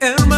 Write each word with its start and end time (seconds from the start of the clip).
Hermano 0.00 0.37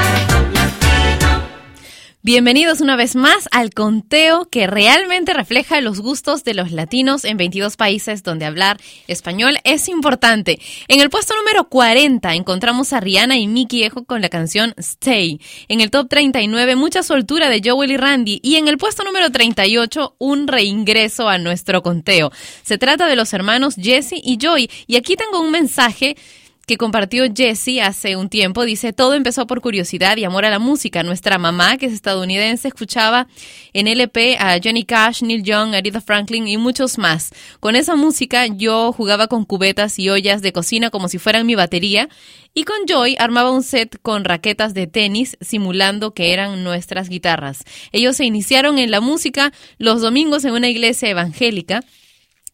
Bienvenidos 2.23 2.81
una 2.81 2.95
vez 2.95 3.15
más 3.15 3.49
al 3.49 3.71
conteo 3.71 4.47
que 4.47 4.67
realmente 4.67 5.33
refleja 5.33 5.81
los 5.81 6.01
gustos 6.01 6.43
de 6.43 6.53
los 6.53 6.71
latinos 6.71 7.25
en 7.25 7.35
22 7.35 7.77
países 7.77 8.21
donde 8.21 8.45
hablar 8.45 8.79
español 9.07 9.57
es 9.63 9.89
importante. 9.89 10.59
En 10.87 10.99
el 10.99 11.09
puesto 11.09 11.35
número 11.35 11.67
40 11.67 12.35
encontramos 12.35 12.93
a 12.93 12.99
Rihanna 12.99 13.37
y 13.37 13.47
Mickey 13.47 13.81
Ejo 13.85 14.05
con 14.05 14.21
la 14.21 14.29
canción 14.29 14.75
Stay. 14.77 15.41
En 15.67 15.81
el 15.81 15.89
top 15.89 16.09
39 16.09 16.75
mucha 16.75 17.01
soltura 17.01 17.49
de 17.49 17.59
Joel 17.65 17.89
y 17.89 17.97
Randy 17.97 18.39
y 18.43 18.57
en 18.57 18.67
el 18.67 18.77
puesto 18.77 19.03
número 19.03 19.31
38 19.31 20.17
un 20.19 20.47
reingreso 20.47 21.27
a 21.27 21.39
nuestro 21.39 21.81
conteo. 21.81 22.31
Se 22.61 22.77
trata 22.77 23.07
de 23.07 23.15
los 23.15 23.33
hermanos 23.33 23.73
Jesse 23.77 24.21
y 24.21 24.37
Joy 24.37 24.69
y 24.85 24.95
aquí 24.95 25.15
tengo 25.15 25.41
un 25.41 25.49
mensaje 25.49 26.15
que 26.65 26.77
compartió 26.77 27.25
Jessie 27.35 27.81
hace 27.81 28.15
un 28.15 28.29
tiempo. 28.29 28.65
Dice, 28.65 28.93
todo 28.93 29.13
empezó 29.13 29.47
por 29.47 29.61
curiosidad 29.61 30.17
y 30.17 30.23
amor 30.23 30.45
a 30.45 30.49
la 30.49 30.59
música. 30.59 31.03
Nuestra 31.03 31.37
mamá, 31.37 31.77
que 31.77 31.87
es 31.87 31.93
estadounidense, 31.93 32.67
escuchaba 32.67 33.27
en 33.73 33.87
LP 33.87 34.37
a 34.39 34.59
Johnny 34.63 34.83
Cash, 34.83 35.23
Neil 35.23 35.43
Young, 35.43 35.75
Aretha 35.75 36.01
Franklin 36.01 36.47
y 36.47 36.57
muchos 36.57 36.97
más. 36.97 37.31
Con 37.59 37.75
esa 37.75 37.95
música 37.95 38.47
yo 38.47 38.93
jugaba 38.93 39.27
con 39.27 39.45
cubetas 39.45 39.99
y 39.99 40.09
ollas 40.09 40.41
de 40.41 40.53
cocina 40.53 40.89
como 40.89 41.07
si 41.07 41.17
fueran 41.17 41.45
mi 41.45 41.55
batería 41.55 42.09
y 42.53 42.63
con 42.65 42.85
Joy 42.85 43.15
armaba 43.17 43.51
un 43.51 43.63
set 43.63 43.97
con 44.01 44.25
raquetas 44.25 44.73
de 44.73 44.87
tenis 44.87 45.37
simulando 45.39 46.13
que 46.13 46.33
eran 46.33 46.63
nuestras 46.63 47.09
guitarras. 47.09 47.63
Ellos 47.91 48.17
se 48.17 48.25
iniciaron 48.25 48.77
en 48.77 48.91
la 48.91 48.99
música 48.99 49.53
los 49.77 50.01
domingos 50.01 50.43
en 50.43 50.53
una 50.53 50.69
iglesia 50.69 51.09
evangélica 51.09 51.81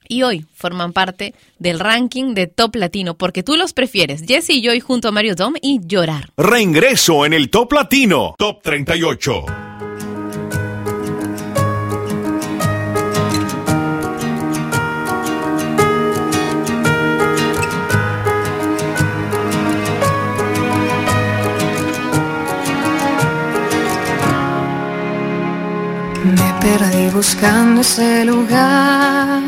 y 0.10 0.24
hoy 0.24 0.46
forman 0.54 0.94
parte 0.94 1.34
del 1.60 1.80
ranking 1.80 2.34
de 2.34 2.48
Top 2.48 2.76
Latino 2.76 3.16
porque 3.16 3.44
tú 3.44 3.56
los 3.56 3.74
prefieres, 3.74 4.24
Jesse 4.28 4.52
y 4.52 4.62
Joy 4.62 4.80
junto 4.80 5.08
a 5.08 5.12
Mario 5.12 5.36
Dom 5.36 5.54
y 5.62 5.80
Llorar. 5.86 6.30
Reingreso 6.38 7.26
en 7.26 7.34
el 7.34 7.50
Top 7.50 7.74
Latino. 7.74 8.36
Top 8.38 8.62
38. 8.62 9.46
Me 26.28 26.54
perdí 26.60 27.10
buscando 27.10 27.82
ese 27.82 28.26
lugar, 28.26 29.42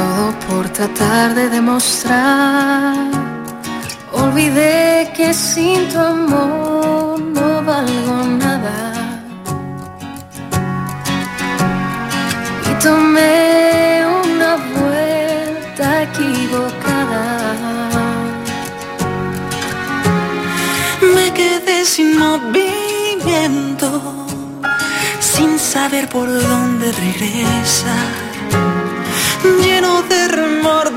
todo 0.00 0.24
por 0.48 0.64
tratar 0.78 1.34
de 1.34 1.44
demostrar. 1.56 2.94
Olvidé 4.12 5.12
que 5.16 5.28
sin 5.34 5.80
tu 5.90 5.98
amor 5.98 7.20
no 7.36 7.48
valgo 7.70 8.16
nada. 8.44 8.78
Y 12.70 12.72
tomé 12.86 14.04
una 14.24 14.50
vuelta 14.74 15.86
equivocada. 16.08 17.24
Me 21.14 21.26
quedé 21.38 21.78
sin 21.94 22.08
movimiento, 22.26 23.88
sin 25.32 25.58
saber 25.58 26.04
por 26.14 26.26
dónde 26.48 26.86
regresar, 27.06 28.10
lleno 29.80 30.02
de 30.02 30.28
remordimiento. 30.28 30.89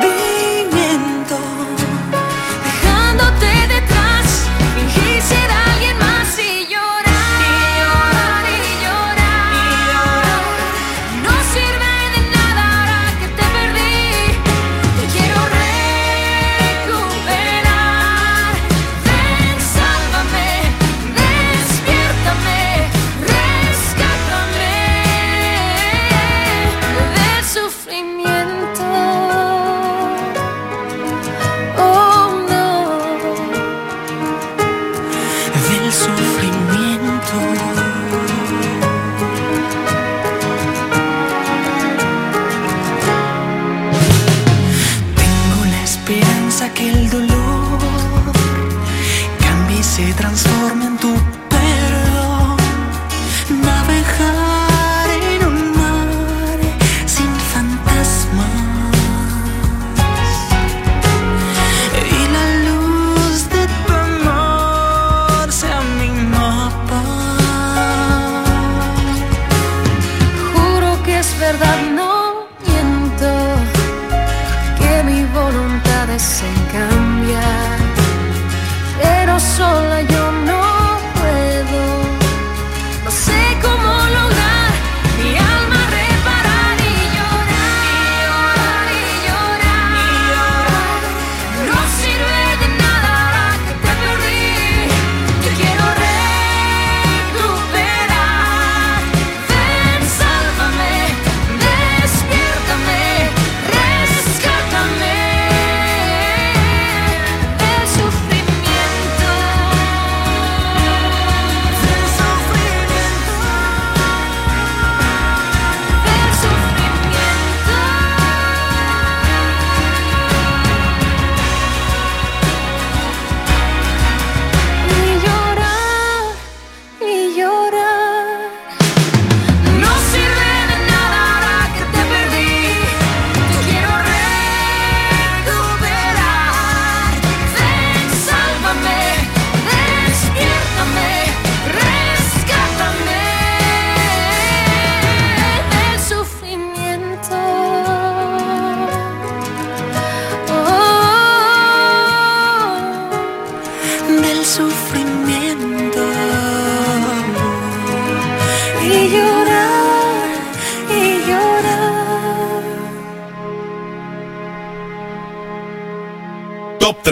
verdad 71.54 71.93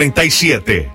37. 0.02 0.92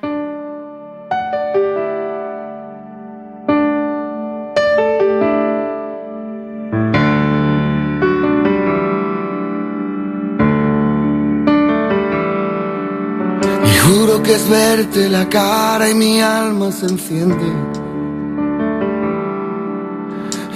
Y 13.64 13.78
juro 13.78 14.22
que 14.22 14.34
es 14.34 14.50
verte 14.50 15.08
la 15.08 15.30
cara 15.30 15.90
y 15.90 15.94
mi 15.94 16.20
alma 16.20 16.74
se 16.74 16.88
enciende. 16.88 17.46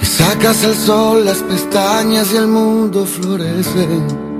Y 0.02 0.04
sacas 0.04 0.62
al 0.62 0.74
sol 0.74 1.24
las 1.24 1.38
pestañas 1.38 2.30
y 2.34 2.36
el 2.36 2.48
mundo 2.48 3.06
florece. 3.06 4.31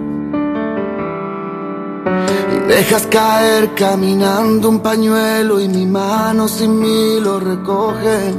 Dejas 2.68 3.06
caer 3.08 3.74
caminando 3.74 4.68
un 4.68 4.80
pañuelo 4.80 5.60
y 5.60 5.68
mi 5.68 5.84
mano 5.86 6.48
sin 6.48 6.78
mí 6.78 7.20
lo 7.20 7.40
recoge. 7.40 8.34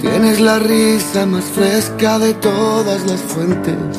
Tienes 0.00 0.40
la 0.40 0.58
risa 0.58 1.24
más 1.24 1.44
fresca 1.44 2.18
de 2.18 2.34
todas 2.34 3.06
las 3.06 3.20
fuentes. 3.20 3.96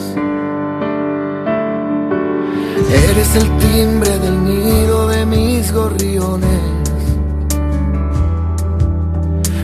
Eres 3.10 3.36
el 3.36 3.58
timbre 3.58 4.20
del 4.20 4.44
nido 4.44 5.08
de 5.08 5.26
mis 5.26 5.74
gorriones. 5.74 6.62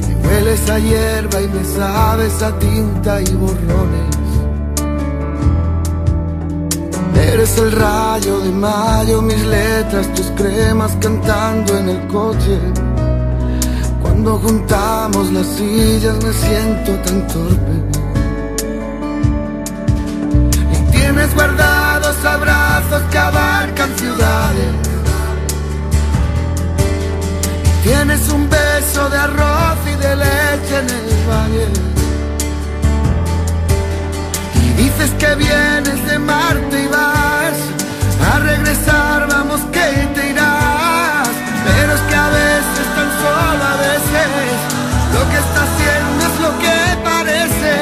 Me 0.08 0.28
hueles 0.28 0.70
a 0.70 0.80
hierba 0.80 1.42
y 1.42 1.48
me 1.48 1.64
sabes 1.64 2.42
a 2.42 2.58
tinta 2.58 3.22
y 3.22 3.36
borrones. 3.36 4.23
Eres 7.32 7.58
el 7.58 7.72
rayo 7.72 8.40
de 8.42 8.52
mayo, 8.52 9.22
mis 9.22 9.44
letras, 9.46 10.14
tus 10.14 10.30
cremas 10.32 10.92
cantando 11.00 11.78
en 11.78 11.90
el 11.90 12.08
coche. 12.08 12.60
Cuando 14.02 14.38
juntamos 14.40 15.32
las 15.32 15.48
sillas 15.48 16.16
me 16.24 16.34
siento 16.34 16.92
tan 17.06 17.28
torpe. 17.28 17.76
Y 20.74 20.92
tienes 20.92 21.34
guardados 21.34 22.26
abrazos 22.26 23.02
que 23.10 23.18
abarcan 23.18 23.90
ciudades. 23.98 24.72
Tienes 27.84 28.30
un 28.30 28.50
beso 28.50 29.10
de 29.10 29.18
arroz 29.18 29.78
y 29.94 29.96
de 30.04 30.16
leche 30.16 30.76
en 30.80 30.90
el 30.90 31.30
valle. 31.30 31.93
Dices 34.78 35.12
que 35.20 35.36
vienes 35.36 36.00
de 36.08 36.20
Marte 36.20 36.84
y 36.84 36.88
vas 36.88 37.58
a 38.32 38.40
regresar, 38.40 39.28
vamos 39.28 39.62
que 39.72 39.88
te 40.16 40.30
irás. 40.32 41.30
Pero 41.66 41.94
es 41.98 42.02
que 42.10 42.16
a 42.16 42.30
veces, 42.30 42.86
tan 42.96 43.10
solo 43.22 43.64
a 43.74 43.76
veces, 43.88 44.56
lo 45.16 45.22
que 45.30 45.38
está 45.46 45.60
haciendo 45.68 46.22
es 46.30 46.36
lo 46.46 46.52
que 46.64 46.78
parece. 47.12 47.74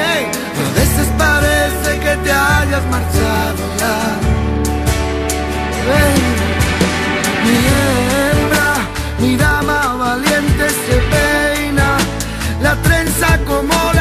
A 0.61 0.71
veces 0.79 1.07
parece 1.17 1.89
que 2.03 2.13
te 2.23 2.31
hayas 2.31 2.83
marchado 2.95 3.63
ya. 3.79 3.95
Mi 9.19 9.38
dama 9.38 9.79
valiente 9.99 10.65
se 10.69 10.97
peina, 11.11 11.89
la 12.59 12.75
trenza 12.81 13.38
como 13.45 13.75
la 13.93 14.00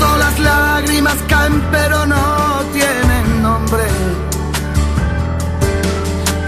Cierto 0.00 0.16
las 0.16 0.38
lágrimas 0.38 1.16
caen 1.28 1.62
pero 1.70 2.06
no 2.06 2.62
tienen 2.72 3.42
nombre. 3.42 3.84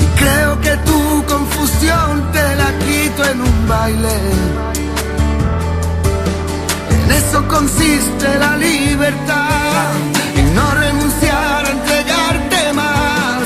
Y 0.00 0.06
creo 0.19 0.60
que 0.60 0.76
tu 0.88 1.25
confusión 1.26 2.32
te 2.32 2.56
la 2.56 2.70
quito 2.78 3.25
en 3.31 3.40
un 3.43 3.69
baile. 3.69 4.16
En 6.91 7.10
eso 7.10 7.46
consiste 7.46 8.38
la 8.38 8.56
libertad, 8.56 9.91
en 10.36 10.55
no 10.55 10.70
renunciar 10.74 11.67
a 11.67 11.70
entregarte 11.70 12.72
más. 12.72 13.43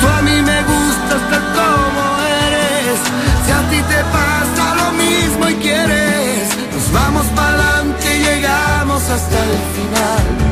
Tú 0.00 0.06
a 0.18 0.22
mí 0.22 0.36
me 0.50 0.58
gustas 0.62 1.22
tal 1.30 1.44
como 1.58 2.02
eres. 2.46 2.98
Si 3.44 3.52
a 3.52 3.60
ti 3.70 3.80
te 3.92 4.00
pasa 4.16 4.74
lo 4.76 4.92
mismo 4.92 5.48
y 5.50 5.54
quieres, 5.56 6.48
nos 6.74 6.92
vamos 6.92 7.26
para 7.36 7.48
adelante 7.48 8.16
y 8.16 8.24
llegamos 8.24 8.71
hasta 9.10 9.44
el 9.44 9.58
final. 9.74 10.51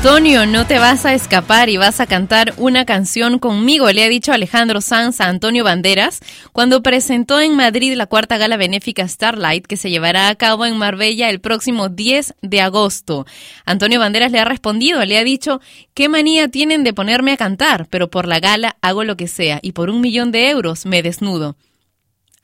Antonio, 0.00 0.46
no 0.46 0.64
te 0.64 0.78
vas 0.78 1.04
a 1.04 1.12
escapar 1.12 1.68
y 1.68 1.76
vas 1.76 1.98
a 1.98 2.06
cantar 2.06 2.54
una 2.56 2.84
canción 2.84 3.40
conmigo, 3.40 3.90
le 3.90 4.04
ha 4.04 4.08
dicho 4.08 4.32
Alejandro 4.32 4.80
Sanz 4.80 5.20
a 5.20 5.26
Antonio 5.26 5.64
Banderas 5.64 6.20
cuando 6.52 6.84
presentó 6.84 7.40
en 7.40 7.56
Madrid 7.56 7.94
la 7.96 8.06
cuarta 8.06 8.38
gala 8.38 8.56
benéfica 8.56 9.08
Starlight 9.08 9.66
que 9.66 9.76
se 9.76 9.90
llevará 9.90 10.28
a 10.28 10.36
cabo 10.36 10.66
en 10.66 10.78
Marbella 10.78 11.28
el 11.30 11.40
próximo 11.40 11.88
10 11.88 12.34
de 12.42 12.60
agosto. 12.60 13.26
Antonio 13.64 13.98
Banderas 13.98 14.30
le 14.30 14.38
ha 14.38 14.44
respondido, 14.44 15.04
le 15.04 15.18
ha 15.18 15.24
dicho, 15.24 15.60
¿qué 15.94 16.08
manía 16.08 16.46
tienen 16.46 16.84
de 16.84 16.92
ponerme 16.94 17.32
a 17.32 17.36
cantar? 17.36 17.88
Pero 17.90 18.08
por 18.08 18.28
la 18.28 18.38
gala 18.38 18.76
hago 18.80 19.02
lo 19.02 19.16
que 19.16 19.26
sea 19.26 19.58
y 19.62 19.72
por 19.72 19.90
un 19.90 20.00
millón 20.00 20.30
de 20.30 20.48
euros 20.48 20.86
me 20.86 21.02
desnudo. 21.02 21.56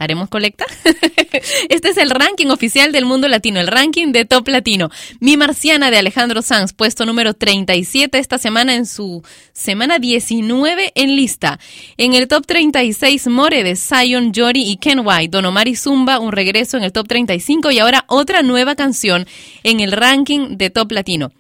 ¿Haremos 0.04 0.28
colecta? 0.28 0.66
este 1.68 1.88
es 1.88 1.96
el 1.96 2.10
ranking 2.10 2.48
oficial 2.48 2.92
del 2.92 3.06
mundo 3.06 3.26
latino, 3.28 3.58
el 3.58 3.66
ranking 3.66 4.12
de 4.12 4.24
Top 4.24 4.46
Latino. 4.48 4.90
Mi 5.20 5.36
Marciana 5.36 5.90
de 5.90 5.98
Alejandro 5.98 6.42
Sanz, 6.42 6.72
puesto 6.72 7.06
número 7.06 7.34
37 7.34 8.18
esta 8.18 8.38
semana 8.38 8.74
en 8.74 8.86
su 8.86 9.22
semana 9.52 9.98
19 9.98 10.92
en 10.94 11.16
lista. 11.16 11.58
En 11.96 12.14
el 12.14 12.28
Top 12.28 12.46
36, 12.46 13.26
More 13.28 13.64
de 13.64 13.76
Zion, 13.76 14.32
Jory 14.34 14.62
y 14.62 14.76
Ken 14.76 15.00
White. 15.04 15.30
Don 15.30 15.46
Omar 15.46 15.68
y 15.68 15.76
Zumba, 15.76 16.18
un 16.18 16.32
regreso 16.32 16.76
en 16.76 16.84
el 16.84 16.92
Top 16.92 17.08
35 17.08 17.70
y 17.70 17.78
ahora 17.78 18.04
otra 18.08 18.42
nueva 18.42 18.74
canción 18.74 19.26
en 19.62 19.80
el 19.80 19.92
ranking 19.92 20.56
de 20.56 20.70
Top 20.70 20.92
Latino. 20.92 21.32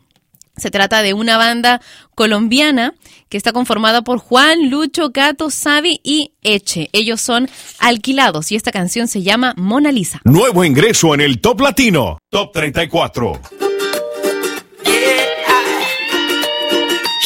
Se 0.56 0.70
trata 0.70 1.02
de 1.02 1.14
una 1.14 1.36
banda 1.36 1.80
colombiana 2.14 2.94
que 3.28 3.36
está 3.36 3.52
conformada 3.52 4.02
por 4.02 4.18
Juan, 4.18 4.70
Lucho, 4.70 5.10
Gato, 5.10 5.50
Savi 5.50 6.00
y 6.04 6.32
Eche. 6.42 6.90
Ellos 6.92 7.20
son 7.20 7.48
alquilados 7.80 8.52
y 8.52 8.56
esta 8.56 8.70
canción 8.70 9.08
se 9.08 9.22
llama 9.22 9.54
Mona 9.56 9.90
Lisa. 9.90 10.20
Nuevo 10.24 10.64
ingreso 10.64 11.14
en 11.14 11.20
el 11.20 11.40
Top 11.40 11.60
Latino, 11.60 12.18
Top 12.30 12.52
34. 12.52 13.40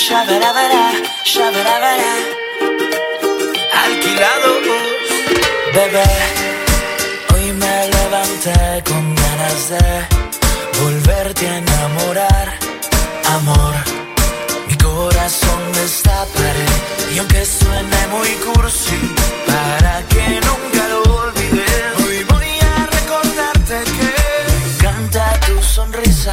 Shabarabara, 0.08 0.92
shabarabara. 1.24 2.14
Alquilados, 3.84 4.62
bebé. 5.74 6.04
Hoy 7.34 7.52
me 7.52 7.88
levanté 7.90 8.82
con 8.90 9.14
ganas 9.14 9.68
de 9.68 10.82
volverte 10.82 11.46
a 11.46 11.58
enamorar, 11.58 12.57
amor. 13.36 13.74
Mi 14.68 14.76
corazón 14.76 15.60
destaparé 15.74 16.66
y 17.14 17.18
aunque 17.18 17.44
suene 17.44 18.00
muy 18.10 18.30
cursi, 18.46 18.98
para 19.46 20.02
que 20.08 20.40
nunca 20.46 20.88
lo 20.88 21.02
olvides, 21.22 21.82
hoy 22.04 22.24
voy 22.24 22.52
a 22.60 22.86
recordarte 22.86 23.84
que 23.84 24.10
me 24.48 24.74
encanta 24.74 25.40
tu 25.46 25.62
sonrisa. 25.62 26.32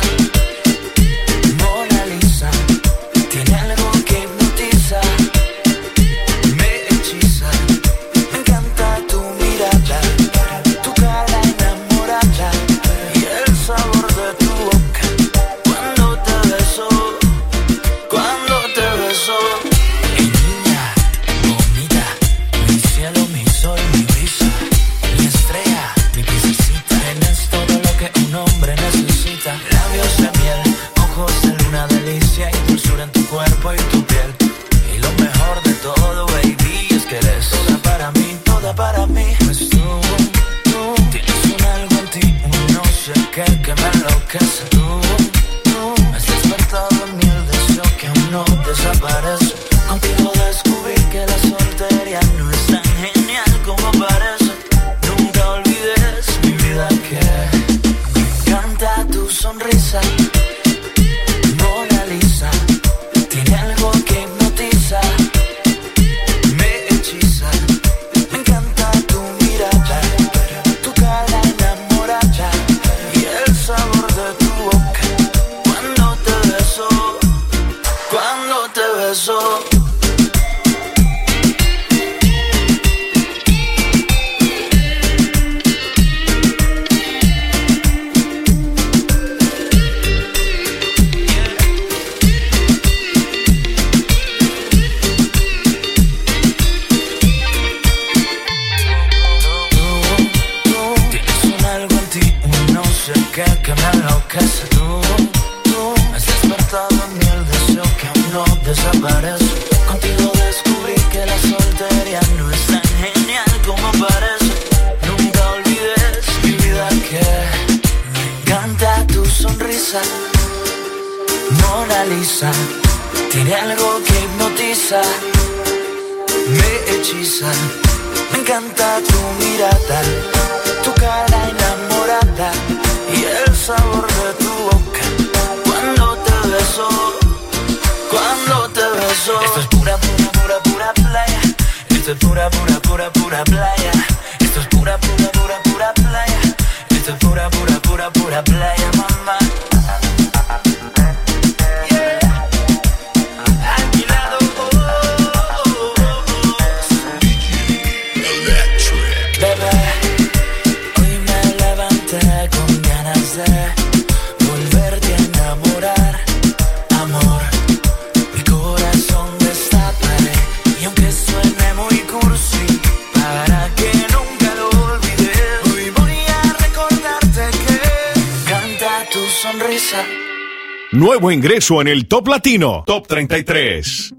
Nuevo 180.91 181.31
ingreso 181.31 181.81
en 181.81 181.87
el 181.87 182.07
Top 182.07 182.27
Latino, 182.27 182.83
Top 182.87 183.07
33. 183.07 184.14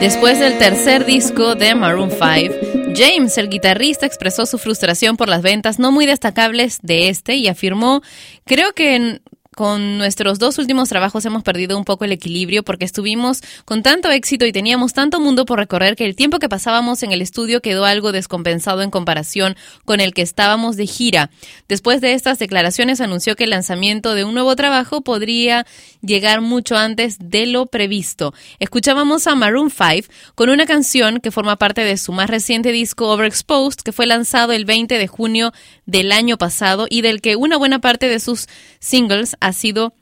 Después 0.00 0.38
del 0.38 0.58
tercer 0.58 1.04
disco 1.04 1.56
de 1.56 1.74
Maroon 1.74 2.10
5, 2.10 2.94
James, 2.94 3.36
el 3.36 3.48
guitarrista, 3.48 4.06
expresó 4.06 4.46
su 4.46 4.56
frustración 4.56 5.16
por 5.16 5.28
las 5.28 5.42
ventas 5.42 5.80
no 5.80 5.90
muy 5.90 6.06
destacables 6.06 6.78
de 6.82 7.08
este 7.08 7.34
y 7.34 7.48
afirmó, 7.48 8.02
creo 8.44 8.72
que 8.74 9.20
con 9.58 9.98
nuestros 9.98 10.38
dos 10.38 10.56
últimos 10.58 10.88
trabajos 10.88 11.24
hemos 11.24 11.42
perdido 11.42 11.76
un 11.76 11.82
poco 11.82 12.04
el 12.04 12.12
equilibrio 12.12 12.62
porque 12.62 12.84
estuvimos 12.84 13.40
con 13.64 13.82
tanto 13.82 14.08
éxito 14.08 14.46
y 14.46 14.52
teníamos 14.52 14.92
tanto 14.92 15.18
mundo 15.18 15.46
por 15.46 15.58
recorrer 15.58 15.96
que 15.96 16.04
el 16.04 16.14
tiempo 16.14 16.38
que 16.38 16.48
pasábamos 16.48 17.02
en 17.02 17.10
el 17.10 17.20
estudio 17.20 17.60
quedó 17.60 17.84
algo 17.84 18.12
descompensado 18.12 18.82
en 18.82 18.92
comparación 18.92 19.56
con 19.84 19.98
el 19.98 20.14
que 20.14 20.22
estábamos 20.22 20.76
de 20.76 20.86
gira. 20.86 21.30
Después 21.66 22.00
de 22.00 22.12
estas 22.12 22.38
declaraciones 22.38 23.00
anunció 23.00 23.34
que 23.34 23.42
el 23.42 23.50
lanzamiento 23.50 24.14
de 24.14 24.22
un 24.22 24.32
nuevo 24.32 24.54
trabajo 24.54 25.00
podría 25.00 25.66
llegar 26.02 26.40
mucho 26.40 26.76
antes 26.76 27.16
de 27.18 27.46
lo 27.46 27.66
previsto. 27.66 28.34
Escuchábamos 28.60 29.26
a 29.26 29.34
Maroon 29.34 29.70
5 29.70 30.08
con 30.36 30.50
una 30.50 30.66
canción 30.66 31.18
que 31.18 31.32
forma 31.32 31.56
parte 31.56 31.80
de 31.80 31.96
su 31.96 32.12
más 32.12 32.30
reciente 32.30 32.70
disco 32.70 33.08
Overexposed 33.08 33.80
que 33.80 33.90
fue 33.90 34.06
lanzado 34.06 34.52
el 34.52 34.64
20 34.64 34.98
de 34.98 35.08
junio 35.08 35.52
del 35.88 36.12
año 36.12 36.36
pasado 36.36 36.86
y 36.88 37.00
del 37.00 37.20
que 37.20 37.34
una 37.34 37.56
buena 37.56 37.80
parte 37.80 38.08
de 38.08 38.20
sus 38.20 38.46
singles 38.78 39.36
ha 39.40 39.52
sido 39.52 39.94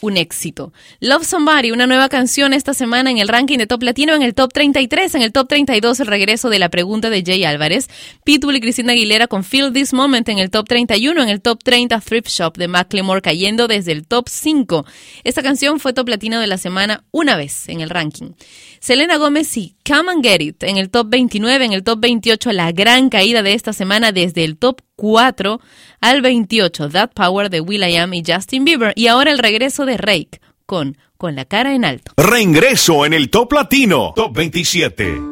un 0.00 0.16
éxito. 0.16 0.72
Love 1.00 1.24
Somebody, 1.24 1.70
una 1.70 1.86
nueva 1.86 2.08
canción 2.08 2.52
esta 2.52 2.74
semana 2.74 3.10
en 3.10 3.18
el 3.18 3.28
ranking 3.28 3.58
de 3.58 3.66
Top 3.66 3.82
Latino, 3.82 4.14
en 4.14 4.22
el 4.22 4.34
Top 4.34 4.52
33, 4.52 5.14
en 5.14 5.22
el 5.22 5.32
Top 5.32 5.48
32 5.48 6.00
el 6.00 6.06
regreso 6.06 6.48
de 6.48 6.58
la 6.58 6.68
pregunta 6.68 7.10
de 7.10 7.22
Jay 7.24 7.44
Álvarez, 7.44 7.88
Pitbull 8.24 8.56
y 8.56 8.60
Cristina 8.60 8.92
Aguilera 8.92 9.26
con 9.26 9.44
Feel 9.44 9.72
This 9.72 9.92
Moment 9.92 10.28
en 10.28 10.38
el 10.38 10.50
Top 10.50 10.66
31, 10.68 11.22
en 11.22 11.28
el 11.28 11.40
Top 11.40 11.62
30 11.62 12.00
Thrift 12.00 12.28
Shop 12.28 12.56
de 12.56 12.68
Macklemore 12.68 13.22
cayendo 13.22 13.68
desde 13.68 13.92
el 13.92 14.06
Top 14.06 14.28
5. 14.28 14.84
Esta 15.24 15.42
canción 15.42 15.80
fue 15.80 15.92
Top 15.92 16.08
Latino 16.08 16.40
de 16.40 16.46
la 16.46 16.58
semana 16.58 17.04
una 17.10 17.36
vez 17.36 17.68
en 17.68 17.80
el 17.80 17.90
ranking. 17.90 18.32
Selena 18.80 19.18
Gómez 19.18 19.54
y 19.58 19.76
Come 19.86 20.10
and 20.10 20.24
Get 20.24 20.40
It 20.40 20.62
en 20.62 20.78
el 20.78 20.88
Top 20.88 21.08
29, 21.10 21.66
en 21.66 21.72
el 21.72 21.84
Top 21.84 22.00
28 22.00 22.52
la 22.52 22.72
gran 22.72 23.10
caída 23.10 23.42
de 23.42 23.52
esta 23.52 23.74
semana 23.74 24.10
desde 24.10 24.42
el 24.42 24.56
Top 24.56 24.80
4 24.96 25.60
al 26.00 26.22
28, 26.22 26.88
That 26.88 27.10
Power 27.14 27.50
de 27.50 27.60
Will.i.am 27.60 28.14
y 28.14 28.22
Justin 28.26 28.64
Bieber. 28.64 28.94
Y 28.96 29.08
ahora 29.08 29.32
el 29.32 29.38
regreso 29.38 29.84
de 29.84 29.98
Rake 29.98 30.40
con 30.64 30.96
Con 31.18 31.36
la 31.36 31.44
cara 31.44 31.74
en 31.74 31.84
alto. 31.84 32.12
Reingreso 32.16 33.04
en 33.04 33.12
el 33.12 33.28
Top 33.28 33.52
Latino, 33.52 34.14
Top 34.16 34.34
27. 34.34 35.29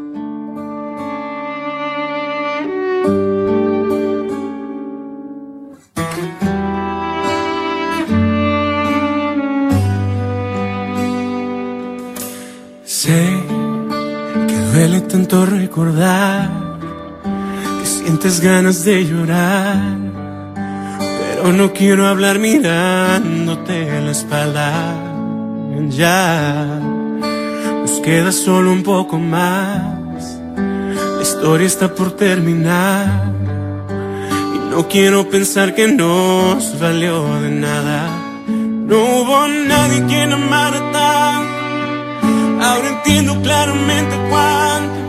Que 17.81 17.87
sientes 17.87 18.41
ganas 18.41 18.85
de 18.85 19.05
llorar, 19.07 19.97
pero 20.99 21.53
no 21.53 21.73
quiero 21.73 22.09
hablar 22.09 22.41
mirándote 22.41 24.01
la 24.01 24.11
espalda. 24.11 25.05
Ya 25.91 26.67
nos 27.81 28.01
queda 28.01 28.33
solo 28.33 28.73
un 28.73 28.83
poco 28.83 29.19
más. 29.19 30.41
La 31.17 31.23
historia 31.23 31.67
está 31.67 31.95
por 31.95 32.11
terminar 32.17 33.33
y 34.55 34.71
no 34.71 34.89
quiero 34.89 35.29
pensar 35.31 35.77
que 35.77 35.87
nos 35.87 36.79
valió 36.81 37.41
de 37.41 37.51
nada. 37.51 38.09
No 38.49 38.97
hubo 38.97 39.47
nadie 39.47 40.05
quien 40.07 40.33
amara 40.33 40.81
tanto. 40.93 42.65
Ahora 42.65 42.89
entiendo 42.89 43.41
claramente 43.43 44.17
cuánto 44.29 45.08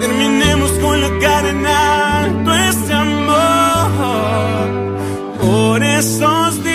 terminemos 0.00 0.70
con 0.82 1.00
la 1.00 1.10
cara 1.20 1.50
en 1.50 1.66
alto 1.66 2.54
este 2.54 2.92
amor. 2.92 3.88
Por 5.40 5.82
esos 5.82 6.64
días 6.64 6.69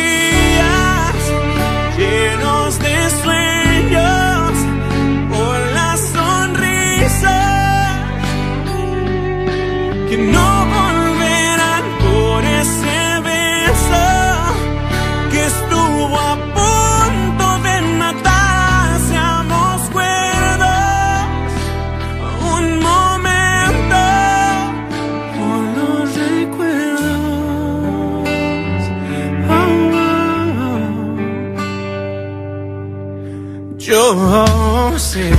sé 34.99 35.31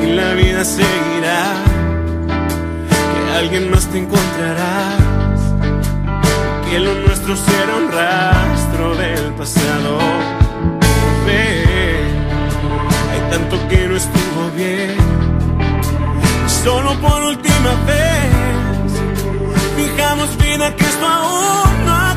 que 0.00 0.06
la 0.14 0.32
vida 0.32 0.64
seguirá 0.64 1.52
que 2.88 3.38
alguien 3.38 3.70
más 3.70 3.86
te 3.88 3.98
encontrarás 3.98 5.04
que 6.70 6.78
lo 6.78 6.94
nuestro 7.06 7.36
será 7.36 7.76
un 7.76 7.92
rastro 7.92 8.96
del 8.96 9.34
pasado. 9.34 9.98
Ve, 11.26 11.64
hay 13.12 13.30
tanto 13.30 13.68
que 13.68 13.86
no 13.86 13.96
estuvo 13.96 14.50
bien. 14.56 14.96
Solo 16.64 16.94
por 17.00 17.22
última 17.22 17.72
vez, 17.86 18.90
fijamos 19.76 20.36
vida 20.38 20.74
que 20.74 20.84
esto 20.84 21.06
aún 21.06 21.84
no 21.84 21.92
ha 21.92 22.13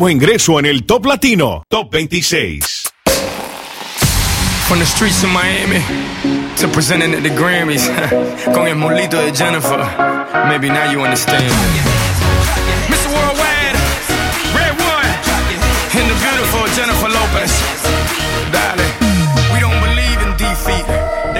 Nuevo 0.00 0.12
ingreso 0.12 0.58
en 0.58 0.64
el 0.64 0.86
Top 0.86 1.04
Latino, 1.04 1.62
Top 1.68 1.90
26. 1.90 2.90
From 4.66 4.78
the 4.78 4.86
streets 4.86 5.22
of 5.22 5.28
Miami 5.28 5.84
to 6.56 6.68
presenting 6.68 7.12
at 7.12 7.22
the 7.22 7.28
Grammys. 7.28 7.86
Con 8.54 8.66
el 8.66 8.76
molito 8.76 9.20
de 9.20 9.30
Jennifer. 9.30 9.76
Maybe 10.48 10.70
now 10.70 10.90
you 10.90 11.02
understand. 11.02 11.79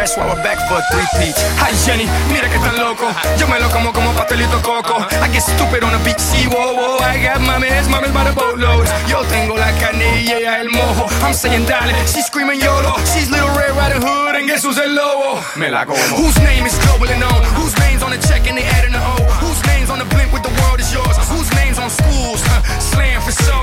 That's 0.00 0.16
why 0.16 0.24
we're 0.32 0.40
back 0.40 0.56
for 0.64 0.80
a 0.80 0.84
three-peat. 0.88 1.36
Hi 1.60 1.76
Jenny, 1.84 2.08
mira 2.32 2.48
que 2.48 2.56
tan 2.56 2.72
loco. 2.80 3.04
Yo 3.36 3.44
me 3.52 3.60
lo 3.60 3.68
como 3.68 3.92
como 3.92 4.16
pastelito 4.16 4.56
coco. 4.64 4.96
I 4.96 5.28
get 5.28 5.44
stupid 5.44 5.84
on 5.84 5.92
the 5.92 6.00
beach, 6.00 6.16
see, 6.16 6.48
whoa, 6.48 6.72
whoa. 6.72 6.96
I 7.04 7.20
got 7.20 7.44
mames, 7.44 7.84
mames 7.84 8.08
by 8.08 8.24
the 8.24 8.32
boatloads. 8.32 8.88
Yo 9.12 9.20
tengo 9.28 9.58
la 9.60 9.68
carne 9.76 10.24
y 10.24 10.32
ella 10.32 10.60
el 10.64 10.70
mojo. 10.70 11.04
I'm 11.20 11.34
saying 11.34 11.66
dale, 11.66 11.92
she's 12.08 12.24
screaming 12.24 12.60
YOLO. 12.64 12.96
She's 13.12 13.28
Little 13.28 13.52
Red 13.52 13.76
Riding 13.76 14.00
Hood 14.00 14.36
and 14.36 14.48
guess 14.48 14.64
who's 14.64 14.78
el 14.78 14.88
lobo? 14.88 15.44
Me 15.60 15.68
la 15.68 15.84
como. 15.84 16.00
Whose 16.16 16.40
name 16.40 16.64
is 16.64 16.72
globally 16.80 17.20
known? 17.20 17.44
Whose 17.60 17.76
name's 17.84 18.02
on 18.02 18.08
the 18.08 18.18
check 18.24 18.48
and 18.48 18.56
they 18.56 18.64
adding 18.64 18.92
the 18.92 19.04
O? 19.04 19.39
On 19.90 19.98
the 19.98 20.05
blimp 20.14 20.33
with 20.33 20.42
the 20.42 20.55
world 20.62 20.79
is 20.79 20.92
yours? 20.94 21.16
Whose 21.29 21.50
name's 21.55 21.79
on 21.79 21.90
schools? 21.90 22.40
Huh, 22.46 22.62
slam 22.79 23.20
for 23.22 23.33
so. 23.33 23.59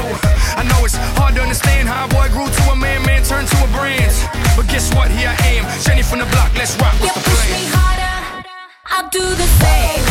I 0.59 0.63
know 0.67 0.83
it's 0.83 0.95
hard 1.15 1.35
to 1.35 1.41
understand 1.41 1.87
how 1.87 2.05
a 2.05 2.09
boy 2.09 2.27
grew 2.29 2.47
to 2.51 2.63
a 2.71 2.75
man, 2.75 3.01
man 3.05 3.23
turned 3.23 3.47
to 3.47 3.57
a 3.63 3.67
brand. 3.71 4.11
But 4.55 4.67
guess 4.67 4.93
what? 4.93 5.09
Here 5.09 5.31
I 5.31 5.37
am, 5.55 5.63
Jenny 5.83 6.03
from 6.03 6.19
the 6.19 6.25
block. 6.35 6.51
Let's 6.55 6.75
rock. 6.83 6.93
You 6.99 7.07
What's 7.07 7.23
the 7.23 7.29
push 7.31 7.47
plan? 7.47 7.61
me 7.63 7.65
harder, 7.71 8.43
I'll 8.91 9.09
do 9.09 9.23
the 9.23 9.47
same. 9.63 10.03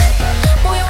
Boy, 0.64 0.80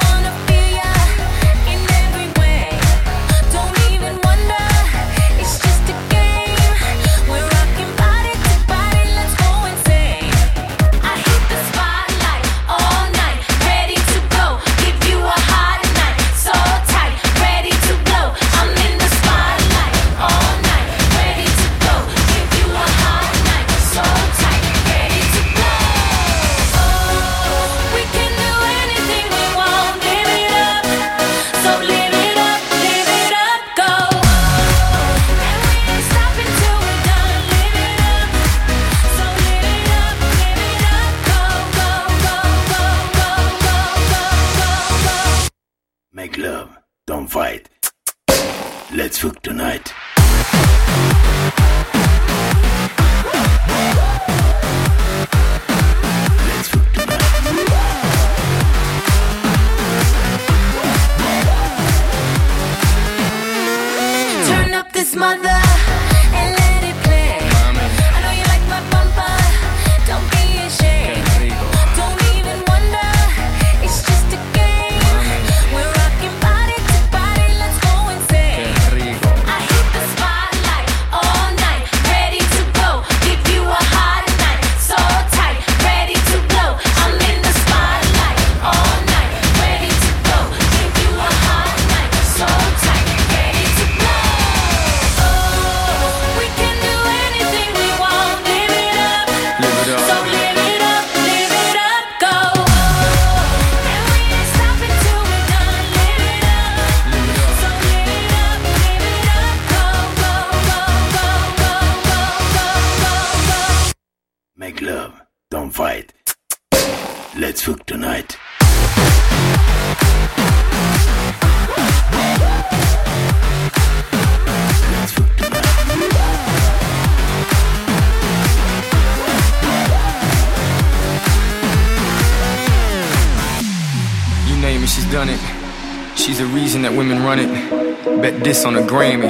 Grammy. 138.87 139.26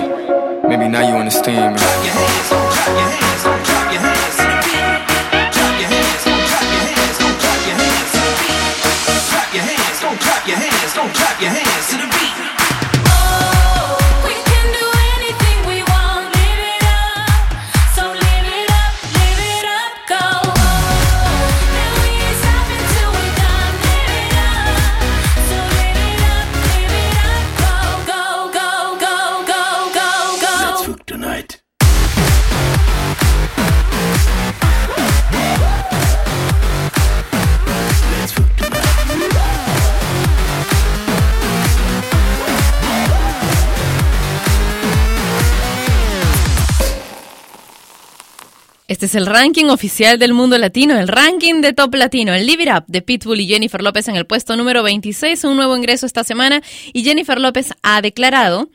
Este 48.98 49.06
es 49.06 49.14
el 49.14 49.28
ranking 49.28 49.66
oficial 49.66 50.18
del 50.18 50.34
mundo 50.34 50.58
latino, 50.58 50.98
el 50.98 51.08
ranking 51.08 51.62
de 51.62 51.72
top 51.72 51.94
latino, 51.94 52.34
el 52.34 52.48
Live 52.48 52.64
It 52.64 52.70
Up 52.76 52.86
de 52.88 53.04
Pitbull 53.04 53.42
y 53.42 53.48
Jennifer 53.48 53.84
López 53.84 54.08
en 54.08 54.16
el 54.16 54.26
puesto 54.26 54.58
número 54.58 54.82
26, 54.82 55.44
un 55.44 55.56
nuevo 55.56 55.78
ingreso 55.78 56.08
esta 56.08 56.24
semana 56.24 56.64
y 56.94 57.04
Jennifer 57.04 57.40
López 57.40 57.74
ha 57.84 58.02
declarado 58.02 58.72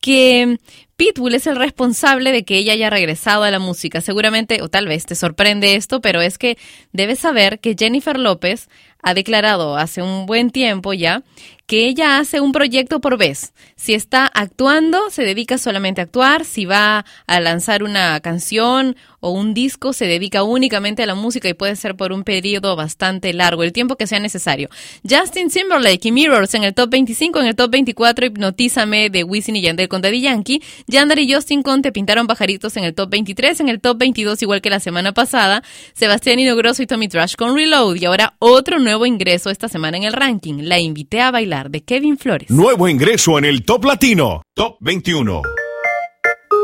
que 0.00 0.56
Pitbull 0.96 1.34
es 1.34 1.46
el 1.46 1.56
responsable 1.56 2.32
de 2.32 2.46
que 2.46 2.56
ella 2.56 2.72
haya 2.72 2.88
regresado 2.88 3.42
a 3.42 3.50
la 3.50 3.58
música. 3.58 4.00
Seguramente, 4.00 4.62
o 4.62 4.68
tal 4.70 4.88
vez 4.88 5.04
te 5.04 5.14
sorprende 5.14 5.74
esto, 5.74 6.00
pero 6.00 6.22
es 6.22 6.38
que 6.38 6.56
debes 6.92 7.18
saber 7.18 7.60
que 7.60 7.76
Jennifer 7.78 8.18
López 8.18 8.70
ha 9.02 9.14
declarado 9.14 9.76
hace 9.76 10.02
un 10.02 10.26
buen 10.26 10.50
tiempo 10.50 10.92
ya 10.92 11.22
que 11.66 11.88
ella 11.88 12.18
hace 12.18 12.40
un 12.40 12.52
proyecto 12.52 13.00
por 13.00 13.18
vez. 13.18 13.52
Si 13.74 13.92
está 13.92 14.26
actuando, 14.26 15.10
se 15.10 15.24
dedica 15.24 15.58
solamente 15.58 16.00
a 16.00 16.04
actuar. 16.04 16.44
Si 16.44 16.64
va 16.64 17.04
a 17.26 17.40
lanzar 17.40 17.82
una 17.82 18.20
canción 18.20 18.96
o 19.18 19.30
un 19.30 19.52
disco, 19.52 19.92
se 19.92 20.06
dedica 20.06 20.44
únicamente 20.44 21.02
a 21.02 21.06
la 21.06 21.16
música 21.16 21.48
y 21.48 21.54
puede 21.54 21.74
ser 21.74 21.96
por 21.96 22.12
un 22.12 22.22
periodo 22.22 22.76
bastante 22.76 23.32
largo, 23.32 23.64
el 23.64 23.72
tiempo 23.72 23.96
que 23.96 24.06
sea 24.06 24.20
necesario. 24.20 24.68
Justin 25.08 25.48
Timberlake 25.48 26.06
y 26.06 26.12
Mirrors 26.12 26.54
en 26.54 26.62
el 26.62 26.72
top 26.72 26.90
25, 26.90 27.40
en 27.40 27.46
el 27.46 27.56
top 27.56 27.72
24, 27.72 28.26
Hipnotízame 28.26 29.10
de 29.10 29.24
Wisin 29.24 29.56
y 29.56 29.62
Yandel 29.62 29.88
con 29.88 30.02
Daddy 30.02 30.20
Yankee. 30.20 30.62
Yandel 30.86 31.18
y 31.18 31.32
Justin 31.32 31.62
con 31.64 31.82
Te 31.82 31.90
Pintaron 31.90 32.28
Pajaritos 32.28 32.76
en 32.76 32.84
el 32.84 32.94
top 32.94 33.10
23, 33.10 33.58
en 33.60 33.68
el 33.68 33.80
top 33.80 33.98
22, 33.98 34.40
igual 34.42 34.60
que 34.60 34.70
la 34.70 34.78
semana 34.78 35.12
pasada, 35.12 35.64
Sebastián 35.94 36.38
Grosso 36.56 36.82
y 36.82 36.86
Tommy 36.86 37.08
Trash 37.08 37.34
con 37.34 37.56
Reload. 37.56 37.96
Y 37.96 38.04
ahora 38.04 38.34
otro 38.38 38.78
nuevo 38.86 39.04
ingreso 39.04 39.50
esta 39.50 39.68
semana 39.68 39.96
en 39.96 40.04
el 40.04 40.12
ranking, 40.12 40.62
La 40.62 40.78
Invité 40.78 41.20
a 41.20 41.32
Bailar 41.32 41.70
de 41.70 41.82
Kevin 41.82 42.16
Flores. 42.16 42.48
Nuevo 42.50 42.86
ingreso 42.86 43.36
en 43.36 43.44
el 43.44 43.64
Top 43.64 43.84
Latino, 43.84 44.42
Top 44.54 44.76
21. 44.78 45.42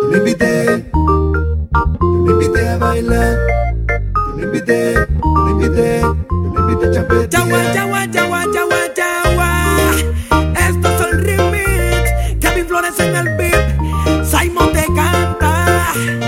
Le 0.09 0.19
invité, 0.19 0.85
le 2.01 2.33
invité 2.33 2.69
a 2.69 2.79
bailar. 2.79 3.37
La 4.37 4.45
invité, 4.47 4.95
la 4.95 5.03
invité, 5.51 6.01
la 6.01 6.61
invité 6.61 6.87
a 6.87 6.93
chapetear. 6.93 7.45
Yawa, 7.45 7.75
yawa, 7.75 8.05
yawa, 8.07 8.45
yawa, 8.55 8.81
yawa. 8.97 9.51
Esto 10.69 10.89
es 10.89 11.01
el 11.01 11.25
remix. 11.25 12.39
Kevin 12.41 12.67
Flores 12.69 13.01
en 13.01 13.17
el 13.17 13.37
beat. 13.37 14.25
Simon 14.25 14.73
te 14.73 14.85
canta. 14.95 16.22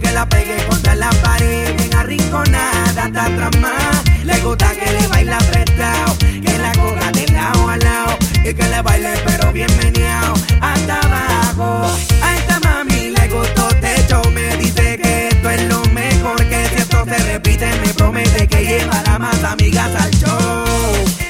Que 0.00 0.10
la 0.12 0.28
pegue 0.28 0.56
contra 0.68 0.94
la 0.94 1.10
pared. 1.22 1.76
Bien 1.76 1.94
arrinconada, 1.94 3.04
atrás 3.04 3.56
más. 3.58 4.02
Le 4.24 4.38
gusta 4.40 4.72
que 4.74 4.92
le 4.92 5.06
baila 5.08 5.36
apretado. 5.36 6.16
Que 6.18 6.58
la 6.58 6.72
coja 6.72 7.12
de 7.12 7.26
lado 7.28 7.68
a 7.68 7.76
lado. 7.76 8.16
Y 8.44 8.54
que 8.54 8.66
le 8.68 8.82
baile 8.82 9.12
pero 9.24 9.52
bien 9.52 9.70
meneado. 9.78 10.34
Hasta 10.60 11.00
abajo. 11.00 11.90
A 12.22 12.36
esta 12.36 12.60
mami 12.60 13.10
le 13.10 13.28
gustó 13.28 13.68
techo. 13.80 14.22
Me 14.30 14.56
dice 14.56 14.98
que 14.98 15.28
esto 15.28 15.50
es 15.50 15.62
lo 15.64 15.82
mejor. 15.86 16.36
Que 16.48 16.68
si 16.68 16.76
esto 16.76 17.04
se 17.04 17.18
repite, 17.32 17.66
me 17.84 17.94
promete 17.94 18.46
que 18.46 18.64
llevará 18.64 19.18
más 19.18 19.42
amigas 19.44 19.90
al 19.94 20.10
show. 20.12 20.64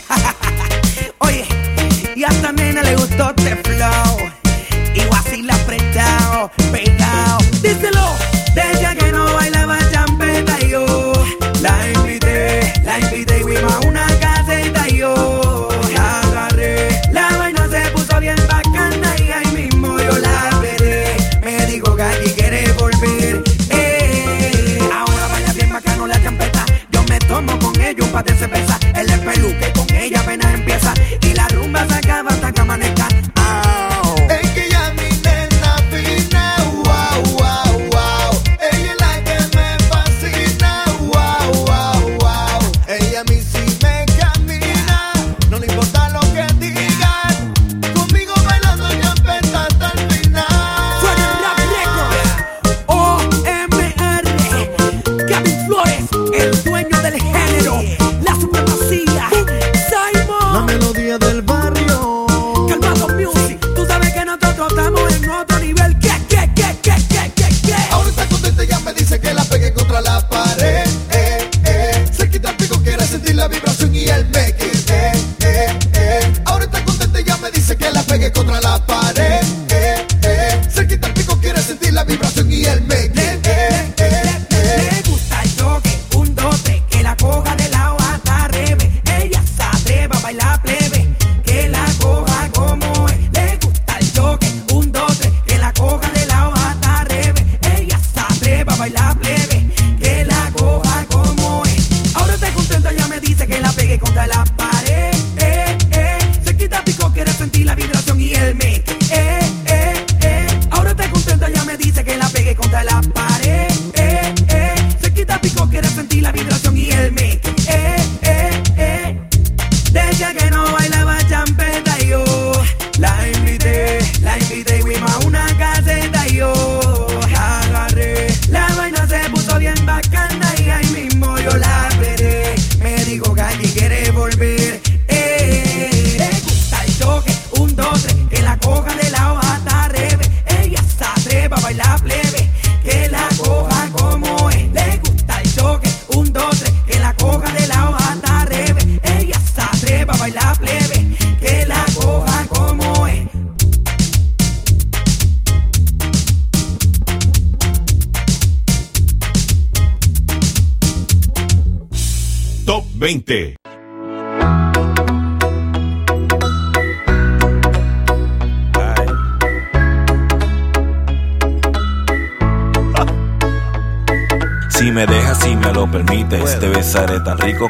Oye, 1.18 1.46
y 2.14 2.24
a 2.24 2.28
esta 2.28 2.52
nena 2.52 2.82
le 2.82 2.96
gustó 2.96 3.32
este 3.36 3.56
flow. 3.56 4.30
Y 4.94 5.04
vacila 5.08 5.54
apretado, 5.54 6.50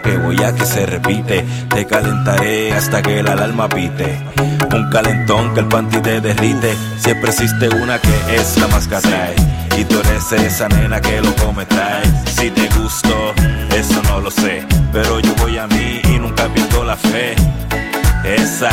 que 0.03 0.16
voy 0.19 0.43
a 0.43 0.55
que 0.55 0.66
se 0.66 0.87
repite. 0.87 1.45
Te 1.69 1.87
calentaré 1.87 2.73
hasta 2.73 3.03
que 3.03 3.23
la 3.23 3.33
alarma 3.33 3.69
pite. 3.69 4.21
Un 4.75 4.90
calentón 4.90 5.55
que 5.55 5.61
el 5.61 5.66
panty 5.66 6.01
te 6.01 6.21
derrite. 6.21 6.75
Siempre 6.99 7.31
existe 7.31 7.69
una 7.69 7.99
que 7.99 8.37
es 8.37 8.59
la 8.59 8.69
más 8.69 8.87
que. 8.87 8.99
Y 9.79 9.85
tú 9.85 9.99
eres 10.01 10.33
esa 10.33 10.69
nena 10.69 11.01
que 11.01 11.21
lo 11.21 11.35
come. 11.37 11.66
Si 12.27 12.51
te 12.51 12.69
gusto, 12.69 13.35
eso 13.75 14.03
no 14.05 14.21
lo 14.21 14.31
sé. 14.31 14.64
Pero 14.93 15.21
yo 15.21 15.35
voy 15.37 15.57
a 15.59 15.66
mí 15.66 16.01
y 16.05 16.19
nunca 16.19 16.47
pierdo 16.49 16.85
la 16.85 16.97
fe. 16.97 17.35
Esa 18.25 18.71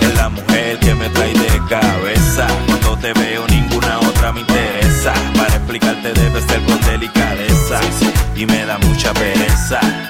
es 0.00 0.14
la 0.16 0.28
mujer 0.28 0.78
que 0.80 0.94
me 0.94 1.08
trae 1.10 1.32
de 1.32 1.60
cabeza. 1.68 2.46
Cuando 2.66 2.96
te 2.98 3.12
veo, 3.12 3.46
ninguna 3.48 4.00
otra 4.00 4.32
me 4.32 4.40
interesa. 4.40 5.12
Para 5.36 5.54
explicarte, 5.54 6.12
debes 6.12 6.44
ser 6.44 6.60
con 6.62 6.80
delicadeza. 6.80 7.80
Y 8.34 8.46
me 8.46 8.64
da 8.64 8.78
mucha 8.78 9.12
pereza. 9.14 10.07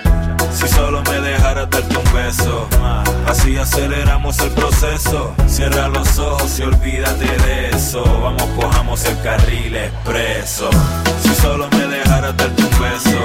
Así 3.27 3.57
aceleramos 3.57 4.39
el 4.41 4.51
proceso. 4.51 5.35
Cierra 5.47 5.89
los 5.89 6.19
ojos 6.19 6.59
y 6.59 6.63
olvídate 6.63 7.25
de 7.25 7.71
eso. 7.71 8.03
Vamos, 8.05 8.43
cojamos 8.61 9.05
el 9.05 9.21
carril 9.23 9.77
expreso. 9.77 10.69
Si 11.23 11.35
solo 11.35 11.69
me 11.71 11.87
dejaras 11.87 12.37
darte 12.37 12.63
un 12.63 12.71
beso, 12.71 13.19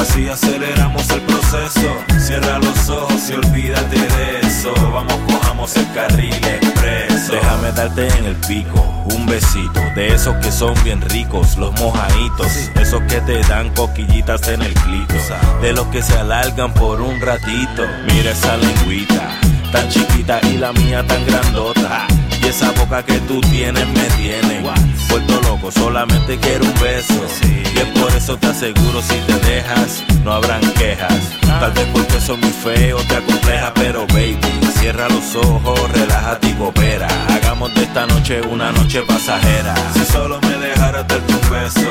así 0.00 0.28
aceleramos 0.28 1.08
el 1.10 1.20
proceso. 1.22 1.94
Cierra 2.18 2.58
los 2.58 2.88
ojos 2.88 3.30
y 3.30 3.34
olvídate 3.34 3.96
de 3.96 4.40
eso. 4.46 4.72
Vamos, 4.92 5.18
cojamos 5.26 5.76
el 5.76 5.92
carril 5.92 6.34
expreso. 6.34 7.32
Déjame 7.32 7.72
darte 7.72 8.08
en 8.18 8.24
el 8.26 8.36
pico 8.36 9.01
besito 9.32 9.80
de 9.94 10.08
esos 10.08 10.36
que 10.44 10.52
son 10.52 10.74
bien 10.84 11.00
ricos, 11.00 11.56
los 11.56 11.72
mojaditos, 11.80 12.48
esos 12.78 13.00
que 13.04 13.18
te 13.22 13.40
dan 13.48 13.70
coquillitas 13.70 14.46
en 14.48 14.60
el 14.60 14.74
clito, 14.74 15.14
de 15.62 15.72
los 15.72 15.86
que 15.86 16.02
se 16.02 16.18
alargan 16.18 16.74
por 16.74 17.00
un 17.00 17.18
ratito. 17.18 17.82
Mira 18.06 18.32
esa 18.32 18.58
lengüita 18.58 19.40
tan 19.72 19.88
chiquita 19.88 20.38
y 20.42 20.58
la 20.58 20.74
mía 20.74 21.02
tan 21.06 21.24
grandota. 21.24 22.06
Esa 22.52 22.70
boca 22.72 23.02
que 23.02 23.18
tú 23.20 23.40
tienes 23.40 23.88
me 23.88 24.04
tiene 24.20 24.60
vuelto 25.08 25.40
loco, 25.40 25.72
solamente 25.72 26.38
quiero 26.38 26.66
un 26.66 26.74
beso. 26.82 27.14
Y 27.44 27.78
es 27.78 27.98
por 27.98 28.14
eso 28.14 28.36
te 28.36 28.48
aseguro, 28.48 29.00
si 29.00 29.14
te 29.26 29.38
dejas, 29.38 30.04
no 30.22 30.32
habrán 30.34 30.60
quejas. 30.74 31.18
Tal 31.40 31.72
vez 31.72 31.86
porque 31.94 32.20
soy 32.20 32.36
muy 32.36 32.50
feo, 32.50 32.98
te 33.08 33.16
acompleja, 33.16 33.72
pero 33.72 34.06
baby, 34.08 34.38
cierra 34.78 35.08
los 35.08 35.34
ojos, 35.34 35.80
relájate 35.92 36.48
y 36.48 36.52
coopera. 36.52 37.08
Hagamos 37.30 37.74
de 37.74 37.84
esta 37.84 38.06
noche 38.06 38.42
una 38.42 38.70
noche 38.70 39.00
pasajera. 39.00 39.74
Si 39.94 40.04
solo 40.04 40.38
me 40.42 40.58
dejaras 40.58 41.08
darte 41.08 41.32
un 41.32 41.50
beso, 41.50 41.90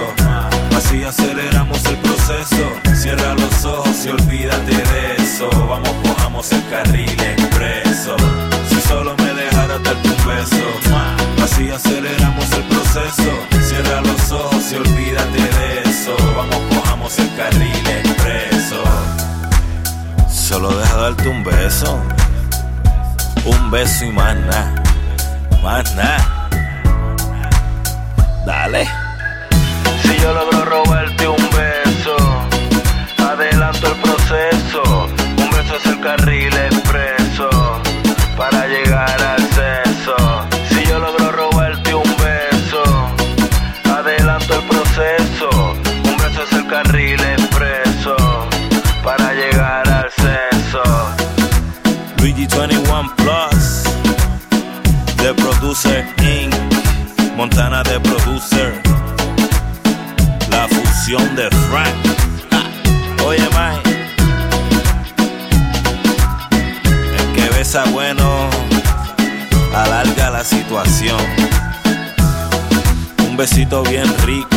así 0.77 1.03
aceleramos 1.03 1.83
el 1.85 1.97
proceso. 1.97 2.69
Cierra 2.93 3.33
los 3.33 3.65
ojos 3.65 4.05
y 4.05 4.09
olvídate 4.09 4.75
de 4.75 5.23
eso. 5.23 5.49
Vamos, 5.67 5.89
cojamos 6.03 6.51
el 6.51 6.63
carril 6.69 7.19
expreso. 7.19 8.15
Si 8.69 8.79
solo 8.87 9.15
me 9.17 9.30
dejaras 9.61 9.83
darte 9.83 10.09
un 10.09 10.27
beso, 10.27 11.43
así 11.43 11.69
aceleramos 11.69 12.51
el 12.51 12.63
proceso. 12.63 13.31
Cierra 13.61 14.01
los 14.01 14.31
ojos 14.31 14.71
y 14.71 14.75
olvídate 14.75 15.41
de 15.41 15.89
eso. 15.89 16.15
Vamos, 16.35 16.57
cojamos 16.69 17.19
el 17.19 17.35
carril 17.35 17.87
expreso. 17.87 18.83
Solo 20.29 20.69
deja 20.69 20.97
darte 20.97 21.29
un 21.29 21.43
beso, 21.43 21.99
un 23.45 23.71
beso 23.71 24.05
y 24.05 24.11
más 24.11 24.35
nada, 24.35 24.83
más 25.63 25.95
nada. 25.95 26.49
Dale. 28.45 28.87
Si 30.03 30.17
yo 30.17 30.33
logro 30.33 30.65
robarte 30.65 31.27
un 31.27 31.49
beso, 31.51 32.17
adelanto 33.19 33.87
el 33.87 33.95
proceso. 34.01 34.50
Besito 73.41 73.81
bien 73.81 74.05
rico. 74.23 74.50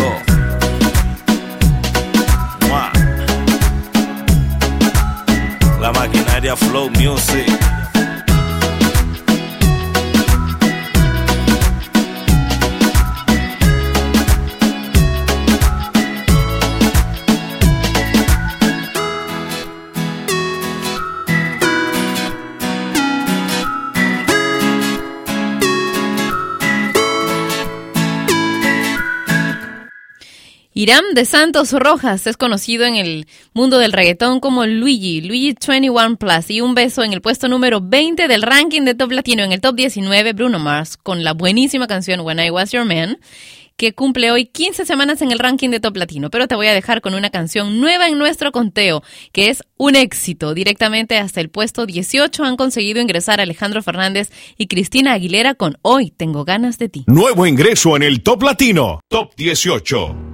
Irán 30.85 31.15
de 31.15 31.25
Santos 31.25 31.73
Rojas 31.73 32.27
es 32.27 32.37
conocido 32.37 32.85
en 32.85 32.97
el 32.97 33.27
mundo 33.55 33.79
del 33.79 33.95
reggaetón 33.95 34.39
como 34.39 34.67
Luigi, 34.67 35.23
Luigi 35.23 35.57
21 35.67 36.19
Plus 36.19 36.51
y 36.51 36.61
un 36.61 36.75
beso 36.75 37.03
en 37.03 37.15
el 37.15 37.23
puesto 37.23 37.49
número 37.49 37.81
20 37.81 38.29
del 38.29 38.43
ranking 38.43 38.83
de 38.83 38.95
Top 38.95 39.11
Latino. 39.11 39.43
En 39.43 39.53
el 39.53 39.63
top 39.63 39.77
19 39.77 40.35
Bruno 40.35 40.59
Mars 40.59 40.99
con 40.99 41.25
la 41.25 41.33
buenísima 41.33 41.87
canción 41.87 42.21
When 42.21 42.39
I 42.39 42.51
Was 42.51 42.73
Your 42.73 42.85
Man 42.85 43.19
que 43.79 43.95
cumple 43.95 44.31
hoy 44.31 44.45
15 44.45 44.85
semanas 44.85 45.23
en 45.23 45.33
el 45.33 45.39
ranking 45.39 45.71
de 45.71 45.81
Top 45.81 45.97
Latino, 45.97 46.29
pero 46.29 46.47
te 46.49 46.55
voy 46.55 46.67
a 46.67 46.75
dejar 46.75 47.01
con 47.01 47.15
una 47.15 47.31
canción 47.31 47.81
nueva 47.81 48.07
en 48.09 48.19
nuestro 48.19 48.53
conteo, 48.53 49.03
que 49.33 49.49
es 49.49 49.63
un 49.79 49.97
éxito. 49.97 50.53
Directamente 50.53 51.17
hasta 51.17 51.41
el 51.41 51.49
puesto 51.49 51.87
18 51.87 52.45
han 52.45 52.59
conseguido 52.59 53.01
ingresar 53.01 53.41
Alejandro 53.41 53.83
Fernández 53.83 54.31
y 54.59 54.67
Cristina 54.67 55.15
Aguilera 55.15 55.55
con 55.55 55.79
Hoy 55.81 56.11
tengo 56.11 56.45
ganas 56.45 56.77
de 56.77 56.91
ti. 56.91 57.05
Nuevo 57.07 57.47
ingreso 57.47 57.97
en 57.97 58.03
el 58.03 58.23
Top 58.23 58.43
Latino, 58.43 59.01
Top 59.09 59.35
18. 59.35 60.34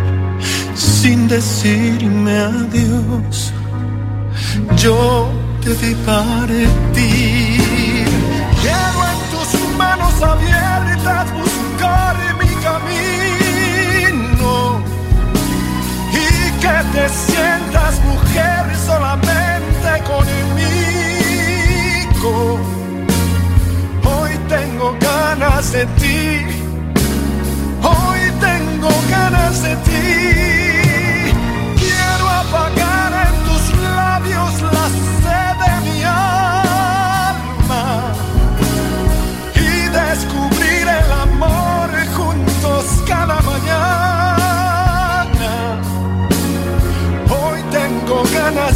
sin 1.01 1.27
decirme 1.27 2.37
adiós. 2.37 3.51
Yo 4.77 5.29
te 5.63 5.71
vi 5.81 5.95
partir. 6.05 8.05
Quiero 8.61 8.99
en 9.11 9.19
tus 9.31 9.49
manos 9.81 10.15
abiertas 10.21 11.25
buscar 11.39 12.15
mi 12.41 12.51
camino 12.67 14.53
y 16.23 16.25
que 16.61 16.77
te 16.93 17.05
sientas 17.25 17.93
mujer 18.11 18.61
solamente 18.85 19.89
conmigo. 20.11 22.33
Hoy 24.13 24.33
tengo 24.55 24.87
ganas 25.09 25.65
de 25.71 25.83
ti, 26.01 26.23
hoy 27.91 28.21
tengo 28.47 28.91
ganas 29.09 29.55
de 29.63 29.73
ti. 29.87 30.70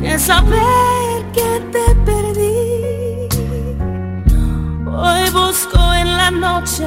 que 0.00 0.18
saber 0.18 1.24
que 1.32 1.60
te 1.72 1.94
perdí. 2.06 3.28
Hoy 4.86 5.30
busco 5.30 5.78
en 5.94 6.16
la 6.16 6.30
noche 6.30 6.86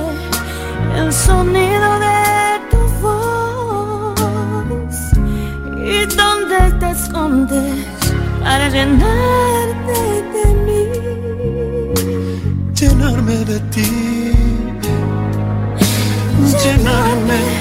el 0.96 1.12
sonido 1.14 2.00
de 2.00 2.60
tu 2.72 2.82
voz 3.02 4.16
y 5.86 6.06
donde 6.16 6.60
te 6.80 6.92
escondes 6.92 7.86
para 8.44 8.70
llenarte 8.70 9.98
de 10.34 10.46
mí. 10.66 10.82
Llenarme 12.74 13.36
de 13.46 13.60
ti. 13.72 13.90
Llenarme. 16.64 17.61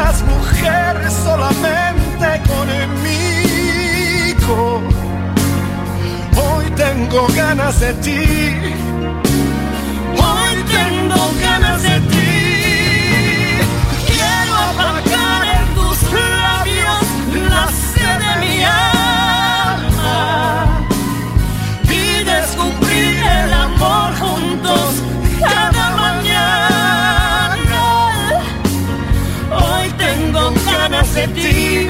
las 0.00 0.22
mujeres 0.22 1.12
solamente 1.24 2.26
conmigo. 2.52 3.80
Hoy 6.36 6.66
tengo 6.76 7.26
ganas 7.36 7.80
de 7.80 7.92
ti 7.94 8.18
sentir 31.04 31.88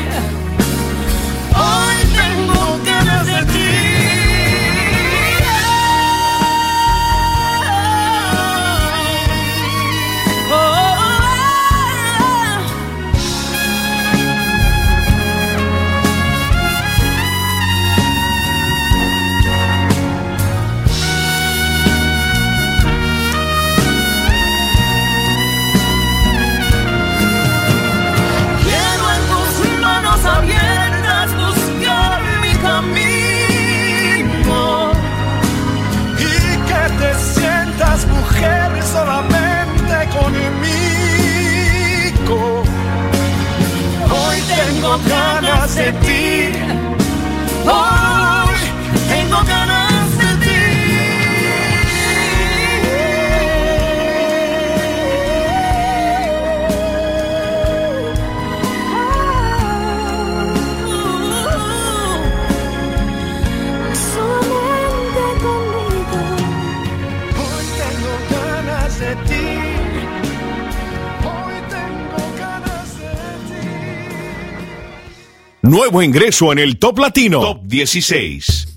Nuevo 75.69 76.01
ingreso 76.01 76.51
en 76.51 76.61
el 76.61 76.79
Top 76.79 76.99
Latino. 76.99 77.43
Top 77.43 77.66
16. 77.66 78.68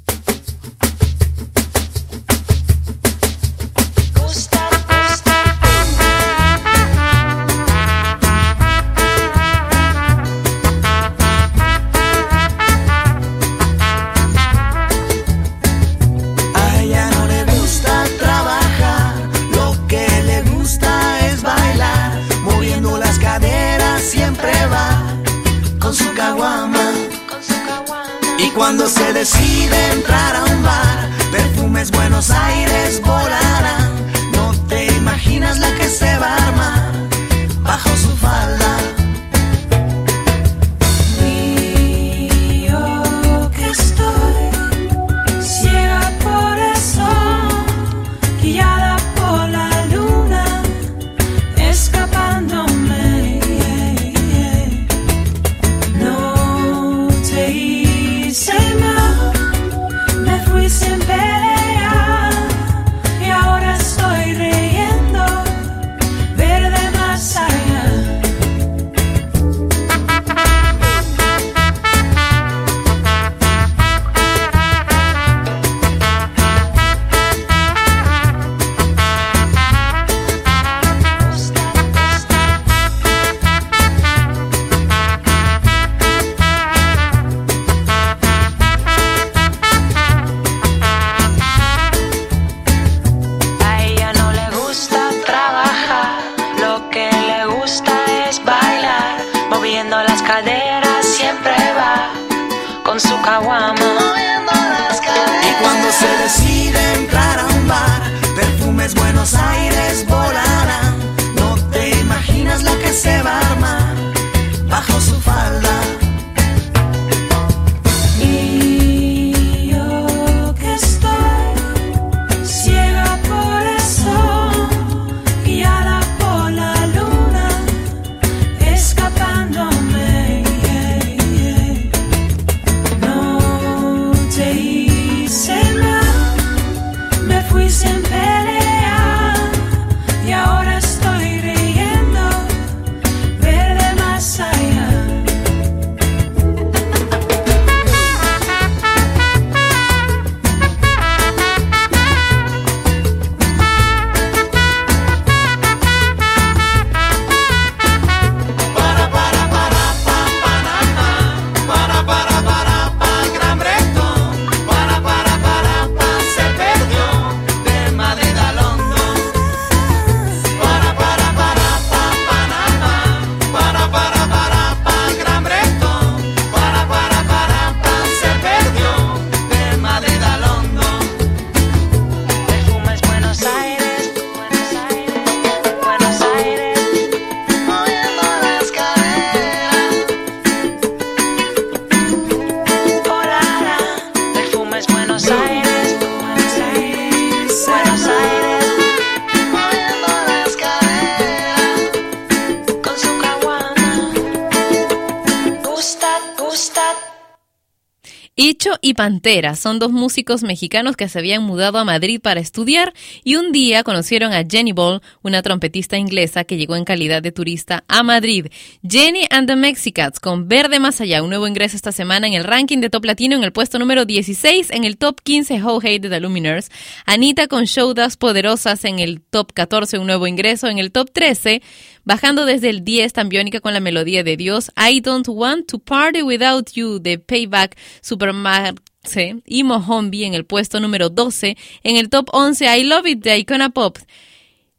Pantera 209.02 209.56
son 209.56 209.80
dos 209.80 209.92
músicos 209.92 210.44
mexicanos 210.44 210.96
que 210.96 211.10
se 211.10 211.18
habían 211.18 211.42
mudado 211.42 211.80
a 211.80 211.84
Madrid 211.84 212.22
para 212.22 212.40
estudiar 212.40 212.94
y 213.24 213.36
un 213.36 213.52
día 213.52 213.84
conocieron 213.84 214.32
a 214.32 214.44
Jenny 214.48 214.74
Ball, 214.74 215.02
una 215.24 215.42
trompetista 215.42 215.98
inglesa 215.98 216.44
que 216.44 216.56
llegó 216.56 216.76
en 216.76 216.86
calidad 216.86 217.24
de 217.24 217.32
turista 217.32 217.84
a 217.88 218.04
Madrid. 218.04 218.46
Jenny 218.88 219.26
and 219.32 219.48
the 219.48 219.56
Mexicats 219.56 220.20
con 220.20 220.48
Verde 220.48 220.80
Más 220.80 221.02
Allá, 221.02 221.24
un 221.24 221.30
nuevo 221.30 221.48
ingreso 221.48 221.76
esta 221.76 221.92
semana 221.92 222.28
en 222.28 222.36
el 222.36 222.44
ranking 222.44 222.78
de 222.78 222.92
Top 222.92 223.04
Latino 223.04 223.36
en 223.36 223.44
el 223.44 223.52
puesto 223.52 223.80
número 223.80 224.06
16, 224.06 224.70
en 224.70 224.84
el 224.84 224.98
Top 224.98 225.20
15 225.24 225.64
How 225.64 225.80
Hate 225.80 226.02
de 226.02 226.10
The 226.10 226.20
Luminers. 226.20 226.70
Anita 227.08 227.48
con 227.48 227.64
Showdas 227.64 228.18
Poderosas 228.18 228.86
en 228.86 229.00
el 229.00 229.20
Top 229.20 229.52
14, 229.52 229.98
un 229.98 230.06
nuevo 230.06 230.28
ingreso 230.28 230.68
en 230.68 230.78
el 230.78 230.92
Top 230.92 231.10
13. 231.12 231.64
Bajando 232.04 232.46
desde 232.46 232.70
el 232.70 232.84
10, 232.84 233.14
Tambiónica 233.14 233.60
con 233.60 233.74
la 233.74 233.80
melodía 233.80 234.24
de 234.24 234.38
Dios, 234.38 234.72
I 234.76 235.02
Don't 235.02 235.28
Want 235.28 235.68
to 235.68 235.80
Party 235.80 236.22
Without 236.22 236.72
You 236.72 237.00
de 237.00 237.20
Payback, 237.20 237.78
Supermarce 238.02 239.42
y 239.46 239.64
Mohombi 239.64 240.24
en 240.24 240.34
el 240.34 240.46
puesto 240.46 240.80
número 240.80 241.10
12. 241.10 241.58
En 241.84 241.98
el 241.98 242.10
top 242.10 242.30
11, 242.32 242.80
I 242.80 242.84
Love 242.84 243.08
It 243.08 243.24
de 243.24 243.38
Icona 243.38 243.70
Pop. 243.70 243.98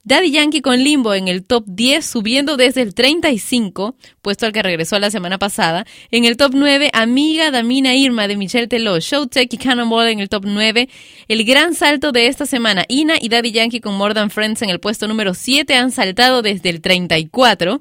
Daddy 0.04 0.32
Yankee 0.32 0.62
con 0.62 0.82
Limbo 0.82 1.14
en 1.14 1.28
el 1.28 1.44
top 1.44 1.64
10, 1.68 2.04
subiendo 2.04 2.56
desde 2.56 2.82
el 2.82 2.92
35, 2.92 3.94
puesto 4.20 4.46
al 4.46 4.52
que 4.52 4.60
regresó 4.60 4.98
la 4.98 5.12
semana 5.12 5.38
pasada. 5.38 5.86
En 6.10 6.24
el 6.24 6.36
top 6.36 6.52
9, 6.54 6.90
Amiga 6.92 7.52
Damina 7.52 7.94
Irma 7.94 8.26
de 8.26 8.36
Michelle 8.36 8.66
Teló, 8.66 8.98
Showtech 8.98 9.54
y 9.54 9.58
Cannonball 9.58 10.08
en 10.08 10.18
el 10.18 10.28
top 10.28 10.44
9. 10.44 10.88
El 11.28 11.44
gran 11.44 11.74
salto 11.74 12.10
de 12.10 12.26
esta 12.26 12.46
semana, 12.46 12.84
Ina 12.88 13.14
y 13.20 13.28
Daddy 13.28 13.52
Yankee 13.52 13.80
con 13.80 13.94
More 13.94 14.12
Than 14.12 14.30
Friends 14.30 14.62
en 14.62 14.70
el 14.70 14.80
puesto 14.80 15.06
número 15.06 15.34
7 15.34 15.72
han 15.76 15.92
saltado 15.92 16.42
desde 16.42 16.70
el 16.70 16.80
34. 16.80 17.80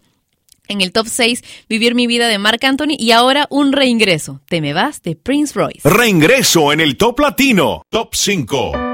En 0.68 0.82
el 0.82 0.92
top 0.92 1.08
6, 1.08 1.44
Vivir 1.68 1.96
mi 1.96 2.06
vida 2.06 2.28
de 2.28 2.38
Marc 2.38 2.64
Anthony 2.64 2.98
y 3.00 3.12
ahora 3.12 3.48
un 3.50 3.74
reingreso, 3.74 4.42
Te 4.48 4.62
me 4.62 4.74
vas 4.74 5.02
de 5.02 5.16
Prince 5.16 5.54
Royce. 5.56 5.90
Reingreso 5.90 6.72
en 6.72 6.82
el 6.82 6.98
Top 6.98 7.20
Latino. 7.20 7.82
Top 7.90 8.14
5. 8.14 8.91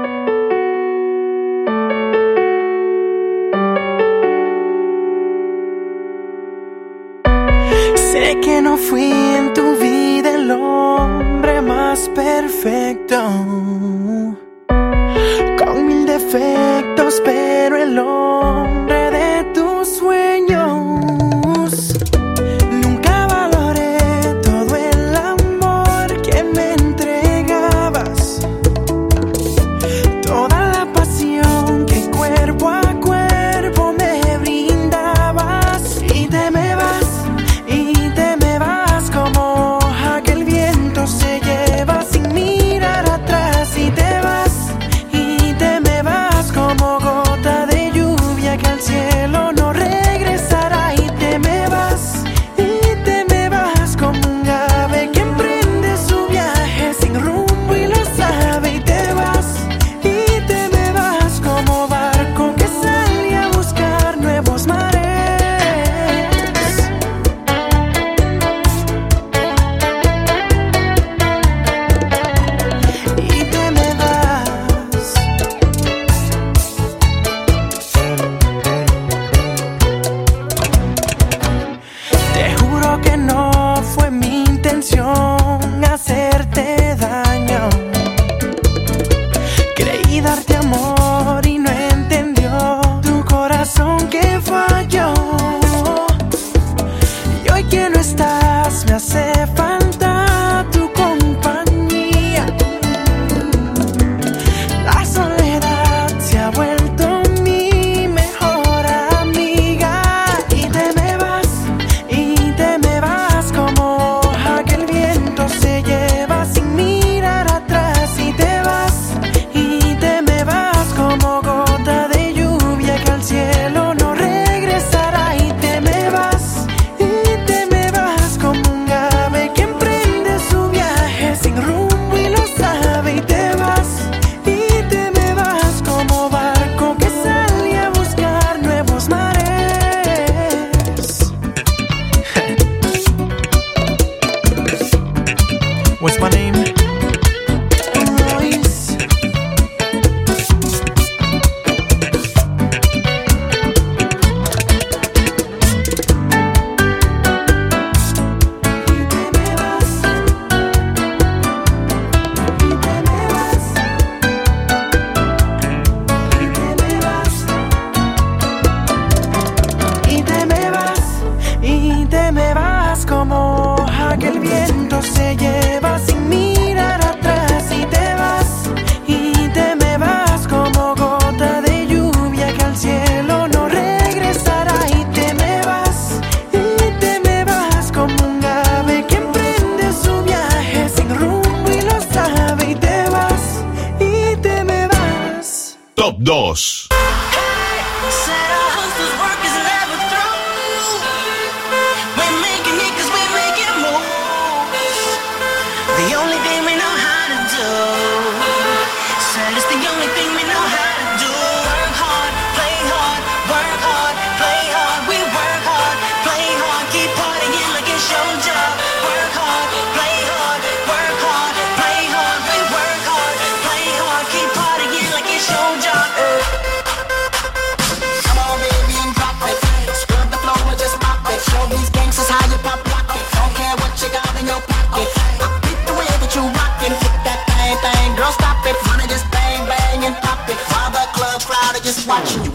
Que 8.42 8.62
no 8.62 8.76
fui 8.76 9.10
en 9.10 9.52
tu 9.52 9.76
vida 9.76 10.34
el 10.34 10.50
hombre 10.50 11.60
más 11.60 12.08
perfecto, 12.14 13.16
con 15.58 15.86
mil 15.86 16.06
defectos, 16.06 17.20
pero 17.24 17.76
el 17.76 17.98
hombre 17.98 18.27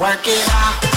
Work 0.04 0.28
it 0.28 0.49
out. 0.49 0.93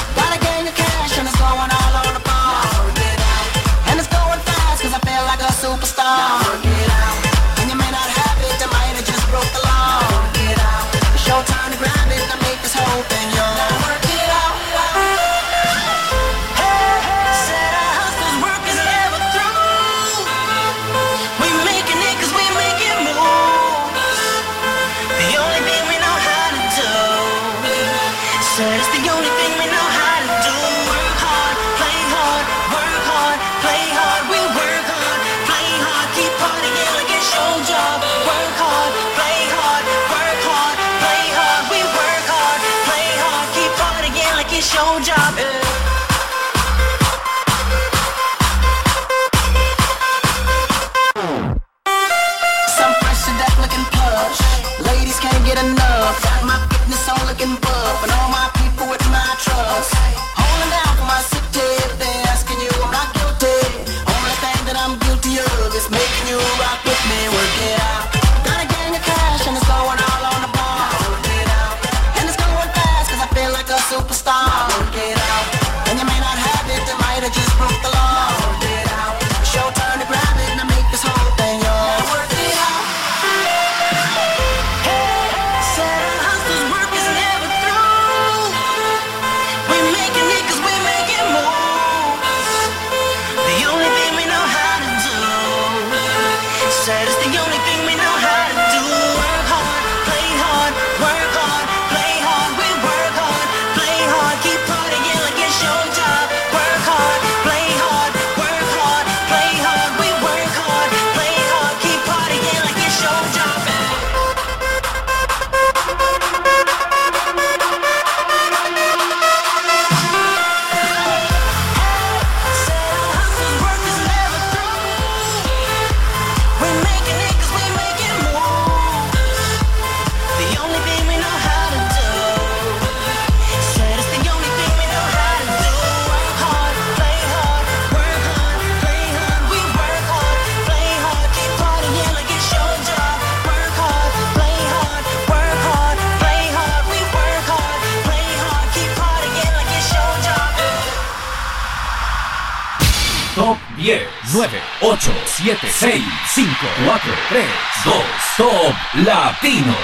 Latino. 159.05 159.76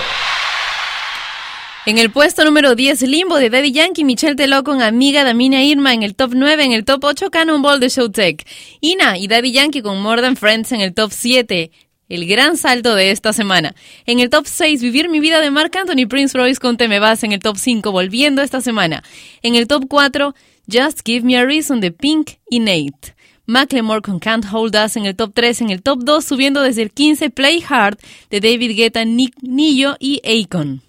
En 1.85 1.99
el 1.99 2.11
puesto 2.11 2.45
número 2.45 2.75
10, 2.75 3.03
Limbo 3.03 3.37
de 3.37 3.51
Daddy 3.51 3.71
Yankee, 3.71 4.05
Michelle 4.05 4.37
Teló 4.37 4.65
con 4.65 4.81
Amiga 4.81 5.23
Damina 5.23 5.63
Irma 5.63 5.93
en 5.93 6.03
el 6.03 6.15
top 6.15 6.33
9, 6.35 6.65
en 6.65 6.73
el 6.73 6.87
top 6.87 7.05
8, 7.05 7.31
Cannonball 7.31 7.79
de 7.79 7.91
Showtech. 7.91 8.47
Ina 8.81 9.19
y 9.19 9.29
Daddy 9.29 9.53
Yankee 9.53 9.83
con 9.83 10.01
More 10.01 10.23
Than 10.23 10.37
Friends 10.37 10.73
en 10.73 10.81
el 10.81 10.95
top 10.95 11.11
7. 11.13 11.71
El 12.09 12.27
gran 12.27 12.57
salto 12.57 12.95
de 12.95 13.11
esta 13.11 13.35
semana. 13.35 13.75
En 14.07 14.19
el 14.19 14.31
top 14.31 14.47
6, 14.47 14.81
Vivir 14.81 15.11
mi 15.11 15.21
vida 15.21 15.41
de 15.41 15.51
Marc 15.51 15.77
Anthony 15.77 16.07
Prince 16.09 16.39
Royce 16.39 16.59
con 16.59 16.79
Te 16.79 16.89
me 16.89 16.99
vas 16.99 17.23
en 17.23 17.33
el 17.33 17.41
top 17.41 17.59
5, 17.59 17.93
volviendo 17.93 18.41
esta 18.41 18.63
semana. 18.63 19.03
En 19.43 19.57
el 19.57 19.67
top 19.67 19.85
4, 19.89 20.35
Just 20.73 21.01
Give 21.05 21.27
Me 21.27 21.37
a 21.37 21.45
Reason 21.45 21.81
de 21.81 21.91
Pink 21.91 22.31
y 22.49 22.61
Nate. 22.61 23.15
Macklemore 23.47 24.03
con 24.03 24.19
Can't 24.19 24.47
Hold 24.53 24.77
Us 24.77 24.97
en 24.97 25.07
el 25.07 25.17
top 25.17 25.33
3, 25.35 25.63
en 25.63 25.71
el 25.71 25.83
top 25.83 26.01
2 26.05 26.25
subiendo 26.25 26.63
desde 26.63 26.83
el 26.83 26.91
15 26.91 27.31
Play 27.31 27.65
Hard 27.69 27.99
de 28.31 28.41
David 28.41 28.77
Guetta, 28.77 29.05
Nick 29.05 29.35
Nillo 29.43 29.97
y 29.99 30.21
Akon. 30.25 30.83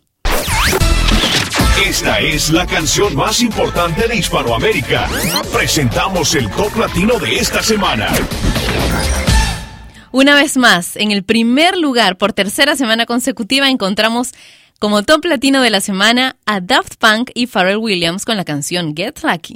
Esta 1.85 2.19
es 2.19 2.51
la 2.51 2.65
canción 2.67 3.15
más 3.15 3.41
importante 3.41 4.07
de 4.07 4.15
Hispanoamérica. 4.15 5.09
Presentamos 5.51 6.35
el 6.35 6.49
top 6.51 6.77
latino 6.77 7.17
de 7.19 7.35
esta 7.35 7.63
semana. 7.63 8.09
Una 10.11 10.35
vez 10.35 10.57
más, 10.57 10.95
en 10.95 11.11
el 11.11 11.23
primer 11.23 11.75
lugar 11.75 12.17
por 12.17 12.33
tercera 12.33 12.75
semana 12.75 13.07
consecutiva 13.07 13.67
encontramos 13.69 14.33
como 14.77 15.01
top 15.01 15.25
latino 15.25 15.61
de 15.61 15.71
la 15.71 15.81
semana 15.81 16.35
a 16.45 16.61
Daft 16.61 16.97
Punk 16.99 17.31
y 17.33 17.47
Pharrell 17.47 17.77
Williams 17.77 18.25
con 18.25 18.37
la 18.37 18.45
canción 18.45 18.95
Get 18.95 19.23
Lucky. 19.23 19.55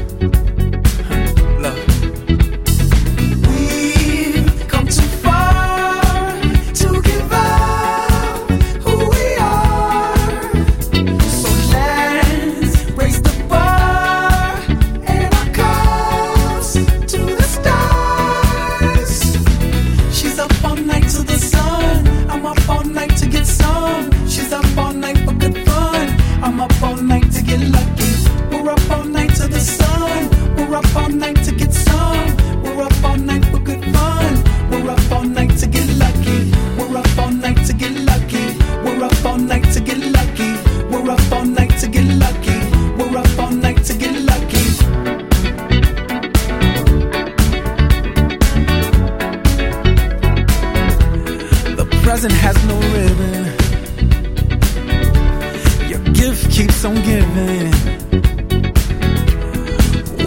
keeps 56.81 56.85
on 56.85 56.95
giving. 57.03 57.71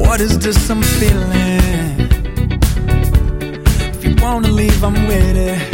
What 0.01 0.21
is 0.21 0.39
this 0.39 0.71
I'm 0.71 0.83
feeling? 0.83 2.01
If 3.95 4.05
you 4.05 4.15
wanna 4.23 4.49
leave, 4.49 4.85
I'm 4.85 5.07
with 5.07 5.37
it. 5.37 5.74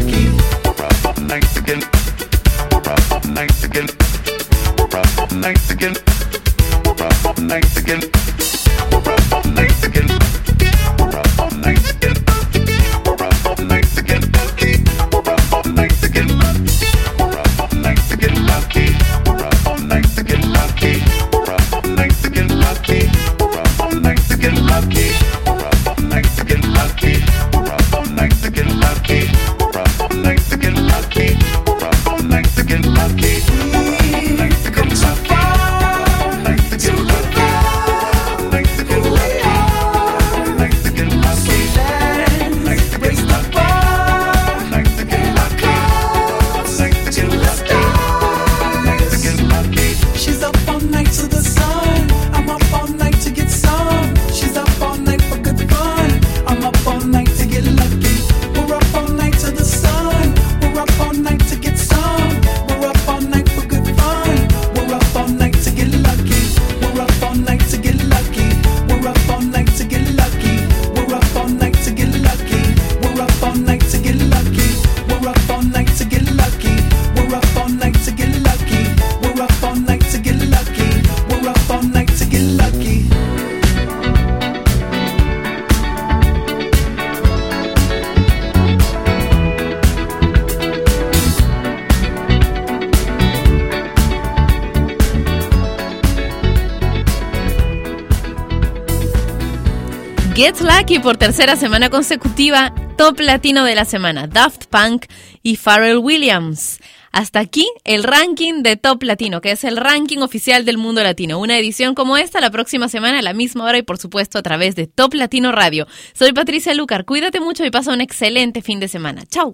Lucky 100.91 101.03
por 101.03 101.15
tercera 101.15 101.55
semana 101.55 101.89
consecutiva, 101.89 102.73
top 102.97 103.21
latino 103.21 103.63
de 103.63 103.75
la 103.75 103.85
semana, 103.85 104.27
Daft 104.27 104.65
Punk 104.65 105.05
y 105.41 105.55
Pharrell 105.55 105.99
Williams. 105.99 106.79
Hasta 107.13 107.39
aquí 107.39 107.69
el 107.85 108.03
ranking 108.03 108.61
de 108.61 108.75
Top 108.75 109.01
Latino, 109.03 109.39
que 109.39 109.51
es 109.51 109.63
el 109.63 109.77
ranking 109.77 110.17
oficial 110.17 110.65
del 110.65 110.77
mundo 110.77 111.01
latino. 111.01 111.39
Una 111.39 111.57
edición 111.57 111.95
como 111.95 112.17
esta 112.17 112.41
la 112.41 112.51
próxima 112.51 112.89
semana 112.89 113.19
a 113.19 113.21
la 113.21 113.31
misma 113.31 113.63
hora 113.63 113.77
y 113.77 113.83
por 113.83 113.99
supuesto 113.99 114.37
a 114.37 114.41
través 114.41 114.75
de 114.75 114.87
Top 114.87 115.13
Latino 115.13 115.53
Radio. 115.53 115.87
Soy 116.13 116.33
Patricia 116.33 116.73
Lucar, 116.73 117.05
cuídate 117.05 117.39
mucho 117.39 117.63
y 117.63 117.71
pasa 117.71 117.93
un 117.93 118.01
excelente 118.01 118.61
fin 118.61 118.81
de 118.81 118.89
semana. 118.89 119.23
Chau. 119.27 119.53